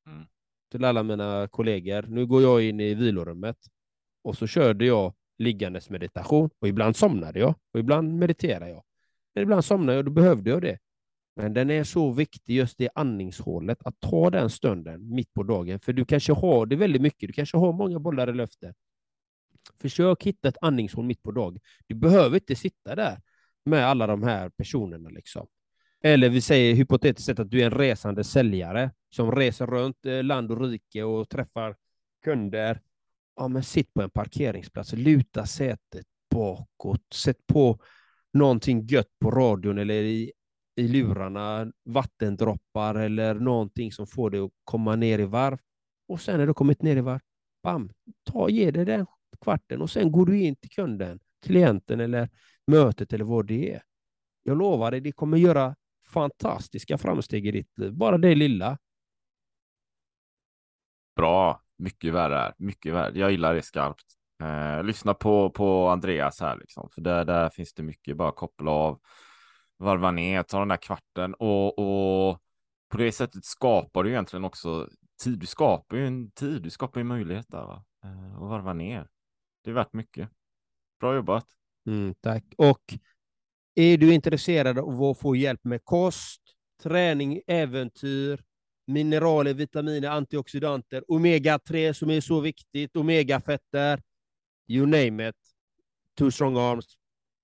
mm. 0.08 0.26
till 0.72 0.86
alla 0.86 1.04
mina 1.04 1.48
kollegor. 1.48 2.06
Nu 2.08 2.26
går 2.26 2.42
jag 2.42 2.64
in 2.64 2.80
i 2.80 2.94
vilorummet 2.94 3.58
och 4.24 4.38
så 4.38 4.48
körde 4.48 4.86
jag 4.86 5.14
liggandes 5.38 5.90
meditation 5.90 6.50
och 6.60 6.68
ibland 6.68 6.96
somnade 6.96 7.40
jag 7.40 7.56
och 7.74 7.80
ibland 7.80 8.20
mediterade 8.20 8.70
jag. 8.70 8.84
Men 9.34 9.44
ibland 9.44 9.66
somnade 9.66 9.94
jag 9.94 10.00
och 10.00 10.06
då 10.06 10.12
behövde 10.12 10.50
jag 10.50 10.62
det. 10.62 10.80
Men 11.38 11.54
den 11.54 11.70
är 11.70 11.84
så 11.84 12.12
viktig, 12.12 12.56
just 12.56 12.78
det 12.78 12.90
andningshålet, 12.96 13.78
att 13.86 14.00
ta 14.00 14.30
den 14.30 14.50
stunden 14.50 15.16
mitt 15.16 15.34
på 15.34 15.44
dagen. 15.44 15.80
För 15.80 15.94
du 15.94 16.06
kanske 16.06 16.34
har 16.34 16.66
det 16.66 16.76
väldigt 16.76 17.02
mycket, 17.02 17.30
du 17.30 17.34
kanske 17.34 17.58
har 17.58 17.74
många 17.74 18.00
bollar 18.00 18.30
i 18.30 18.34
luften. 18.34 18.74
Försök 19.82 20.24
hitta 20.24 20.48
ett 20.48 20.58
andningshål 20.62 21.06
mitt 21.06 21.24
på 21.24 21.32
dagen. 21.32 21.60
Du 21.88 21.96
behöver 21.96 22.36
inte 22.36 22.56
sitta 22.56 22.96
där 22.96 23.22
med 23.66 23.86
alla 23.86 24.08
de 24.08 24.24
här 24.24 24.50
personerna. 24.50 25.10
Liksom. 25.10 25.48
Eller 26.04 26.30
vi 26.30 26.42
säger 26.42 26.76
hypotetiskt 26.76 27.26
sett 27.26 27.40
att 27.40 27.52
du 27.52 27.62
är 27.62 27.66
en 27.66 27.78
resande 27.78 28.24
säljare 28.24 28.92
som 29.10 29.32
reser 29.32 29.68
runt 29.68 30.06
eh, 30.06 30.24
land 30.24 30.52
och 30.52 30.62
rike 30.62 31.04
och 31.04 31.30
träffar 31.30 31.76
kunder. 32.24 32.82
Ja, 33.36 33.48
men 33.48 33.64
sitt 33.64 33.94
på 33.94 34.02
en 34.02 34.10
parkeringsplats, 34.10 34.94
luta 34.94 35.46
sätet 35.46 36.06
bakåt, 36.32 37.14
sätt 37.14 37.48
på 37.48 37.80
någonting 38.34 38.86
gött 38.86 39.20
på 39.20 39.32
radion 39.32 39.78
eller 39.78 40.04
i 40.04 40.32
i 40.78 40.88
lurarna, 40.88 41.72
vattendroppar 41.86 42.96
eller 42.96 43.36
någonting 43.36 43.92
som 43.92 44.08
får 44.08 44.30
dig 44.30 44.40
att 44.40 44.52
komma 44.64 44.96
ner 44.96 45.20
i 45.20 45.26
varv. 45.26 45.58
Och 46.08 46.22
sen 46.22 46.40
när 46.40 46.48
du 46.48 46.54
kommit 46.54 46.82
ner 46.82 46.96
i 46.96 47.02
varv, 47.02 47.20
bam, 47.64 47.90
ta, 48.24 48.50
ge 48.50 48.72
dig 48.72 48.86
den 48.86 49.06
kvarten 49.42 49.82
och 49.82 49.90
sen 49.90 50.12
går 50.12 50.26
du 50.26 50.40
in 50.40 50.56
till 50.56 50.70
kunden, 50.70 51.20
klienten 51.46 52.00
eller 52.00 52.30
mötet 52.68 53.14
eller 53.14 53.26
vad 53.26 53.48
det 53.48 53.74
är. 53.74 53.82
Jag 54.44 54.58
lovar 54.58 54.92
dig, 54.92 55.02
det 55.02 55.12
kommer 55.12 55.38
göra 55.38 55.76
fantastiska 56.08 56.98
framsteg 56.98 57.48
i 57.48 57.52
ditt 57.52 57.78
liv. 57.78 57.94
Bara 57.94 58.18
det 58.18 58.36
lilla. 58.36 58.78
Bra, 61.16 61.62
mycket 61.78 62.14
värre. 62.14 62.54
Mycket 62.58 62.94
värre. 62.94 63.20
Jag 63.20 63.32
gillar 63.32 63.54
det 63.54 63.62
skarpt. 63.62 64.06
Eh, 64.44 64.84
lyssna 64.84 65.14
på, 65.14 65.50
på 65.50 65.88
Andreas 65.88 66.40
här, 66.40 66.58
liksom. 66.58 66.90
för 66.90 67.02
där, 67.02 67.26
där 67.26 67.50
finns 67.50 67.74
det 67.74 67.84
mycket. 67.84 68.18
Bara 68.18 68.32
koppla 68.32 68.72
av 68.72 69.00
varva 69.78 70.12
ner, 70.12 70.44
ta 70.44 70.60
den 70.60 70.68
där 70.68 70.78
kvarten 70.78 71.34
och, 71.34 71.80
och 71.80 72.42
på 72.90 72.98
det 72.98 73.12
sättet 73.12 73.46
skapar 73.46 74.04
du 74.04 74.10
egentligen 74.10 74.46
också 74.46 74.90
tid. 75.24 75.40
Du 75.40 75.46
skapar 75.46 75.98
ju 75.98 76.08
en 76.08 76.32
tid, 76.32 76.62
du 76.62 76.70
skapar 76.70 77.00
ju 77.00 77.04
möjlighet 77.04 77.46
där 77.50 77.66
va? 77.66 77.86
Eh, 78.04 78.42
och 78.42 78.50
varva 78.50 78.74
ner. 78.74 79.08
Det 79.64 79.70
är 79.70 79.74
värt 79.74 79.94
mycket. 79.94 80.30
Bra 81.00 81.16
jobbat. 81.16 81.46
Mm, 81.88 82.16
tack. 82.22 82.44
Och 82.58 82.94
är 83.76 83.98
du 83.98 84.14
intresserad 84.14 84.80
av 84.80 85.04
att 85.04 85.20
få 85.20 85.36
hjälp 85.36 85.64
med 85.64 85.84
kost, 85.84 86.42
träning, 86.84 87.42
äventyr, 87.48 88.44
mineraler, 88.88 89.54
vitaminer, 89.54 90.10
antioxidanter, 90.10 91.04
omega-3 91.08 91.94
som 91.94 92.10
är 92.10 92.22
så 92.22 92.40
viktigt, 92.40 92.96
omega-fetter, 92.96 94.02
you 94.68 94.86
name 94.86 95.30
it. 95.30 95.36
Two 96.18 96.32
strong 96.32 96.58
arms, 96.58 96.86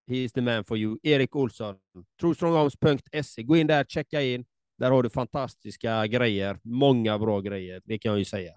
He 0.08 0.16
is 0.16 0.34
the 0.34 0.42
man 0.42 0.64
for 0.66 0.78
you. 0.78 0.98
Erik 1.04 1.36
Olsson, 1.36 1.76
trostrongarms.se. 2.22 3.44
Gå 3.44 3.58
in 3.58 3.68
där, 3.68 3.84
checka 3.84 4.22
in. 4.22 4.46
Där 4.78 4.92
har 4.92 5.04
du 5.04 5.10
fantastiska 5.10 6.08
grejer. 6.08 6.60
Många 6.64 7.20
bra 7.20 7.42
grejer, 7.42 7.82
det 7.86 7.98
kan 7.98 8.12
jag 8.12 8.20
ju 8.20 8.26
säga. 8.26 8.52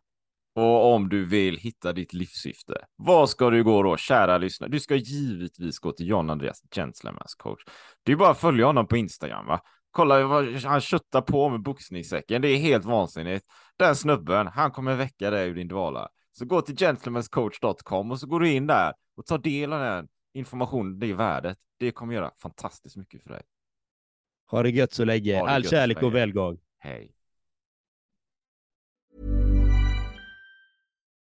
Och 0.54 0.94
om 0.94 1.08
du 1.08 1.24
vill 1.24 1.56
hitta 1.58 1.92
ditt 1.92 2.12
livssyfte, 2.12 2.84
vad 2.96 3.30
ska 3.30 3.50
du 3.50 3.64
gå 3.64 3.82
då, 3.82 3.96
kära 3.96 4.38
lyssnare? 4.38 4.70
Du 4.70 4.80
ska 4.80 4.96
givetvis 4.96 5.78
gå 5.78 5.92
till 5.92 6.08
John 6.08 6.30
Andreas 6.30 6.62
Gentleman's 6.76 7.36
coach. 7.36 7.62
Det 8.02 8.12
är 8.12 8.16
bara 8.16 8.30
att 8.30 8.40
följa 8.40 8.66
honom 8.66 8.86
på 8.86 8.96
Instagram, 8.96 9.46
va? 9.46 9.60
Kolla 9.90 10.26
vad 10.26 10.54
han 10.54 10.80
köttar 10.80 11.20
på 11.20 11.48
med 11.48 11.62
boxningssäcken. 11.62 12.42
Det 12.42 12.48
är 12.48 12.56
helt 12.56 12.84
vansinnigt. 12.84 13.46
Den 13.78 13.96
snubben, 13.96 14.46
han 14.46 14.70
kommer 14.70 14.96
väcka 14.96 15.30
dig 15.30 15.48
ur 15.48 15.54
din 15.54 15.68
dvala. 15.68 16.08
Så 16.32 16.44
gå 16.44 16.60
till 16.60 16.76
gentlemanscoach.com 16.76 18.10
och 18.10 18.20
så 18.20 18.26
går 18.26 18.40
du 18.40 18.52
in 18.52 18.66
där 18.66 18.92
och 19.16 19.26
tar 19.26 19.38
del 19.38 19.72
av 19.72 19.80
den 19.80 20.08
information, 20.36 20.98
det 20.98 21.10
är 21.10 21.14
värdet. 21.14 21.58
Det 21.78 21.90
kommer 21.90 22.14
göra 22.14 22.30
fantastiskt 22.38 22.96
mycket 22.96 23.22
för 23.22 23.30
dig. 23.30 23.42
Ha 24.50 24.62
det 24.62 24.70
gött 24.70 24.92
så 24.92 25.04
länge. 25.04 25.40
All 25.40 25.64
kärlek 25.64 26.02
och 26.02 26.14
välgång. 26.14 26.58
Hej. 26.78 27.12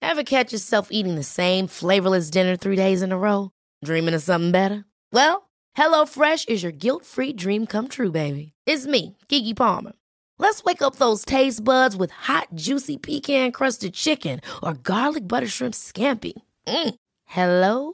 Have 0.02 0.24
catch 0.24 0.54
yourself 0.54 0.88
eating 0.92 1.16
the 1.16 1.24
same 1.24 1.68
flavorless 1.68 2.32
dinner 2.32 2.56
three 2.56 2.76
days 2.76 3.02
in 3.02 3.12
a 3.12 3.18
row? 3.18 3.50
Dreaming 3.86 4.16
of 4.16 4.22
something 4.22 4.52
better? 4.52 4.86
Well, 5.12 5.50
hello 5.74 6.06
fresh 6.06 6.46
is 6.48 6.64
your 6.64 6.72
guilt 6.72 7.06
free 7.06 7.34
dream 7.34 7.66
come 7.66 7.88
true 7.88 8.12
baby. 8.12 8.54
It's 8.66 8.88
me, 8.88 9.18
Gigi 9.28 9.54
Palmer. 9.54 9.94
Let's 10.40 10.64
wake 10.64 10.82
up 10.82 10.96
those 10.96 11.26
taste 11.26 11.64
buds 11.64 11.96
with 11.96 12.12
hot 12.12 12.48
juicy 12.54 12.98
pecan 12.98 13.52
crusted 13.52 13.94
chicken 13.94 14.40
or 14.62 14.76
garlic 14.76 15.28
butter 15.28 15.48
shrimp 15.48 15.74
scampi. 15.74 16.34
Mm. 16.68 16.96
Hello 17.26 17.94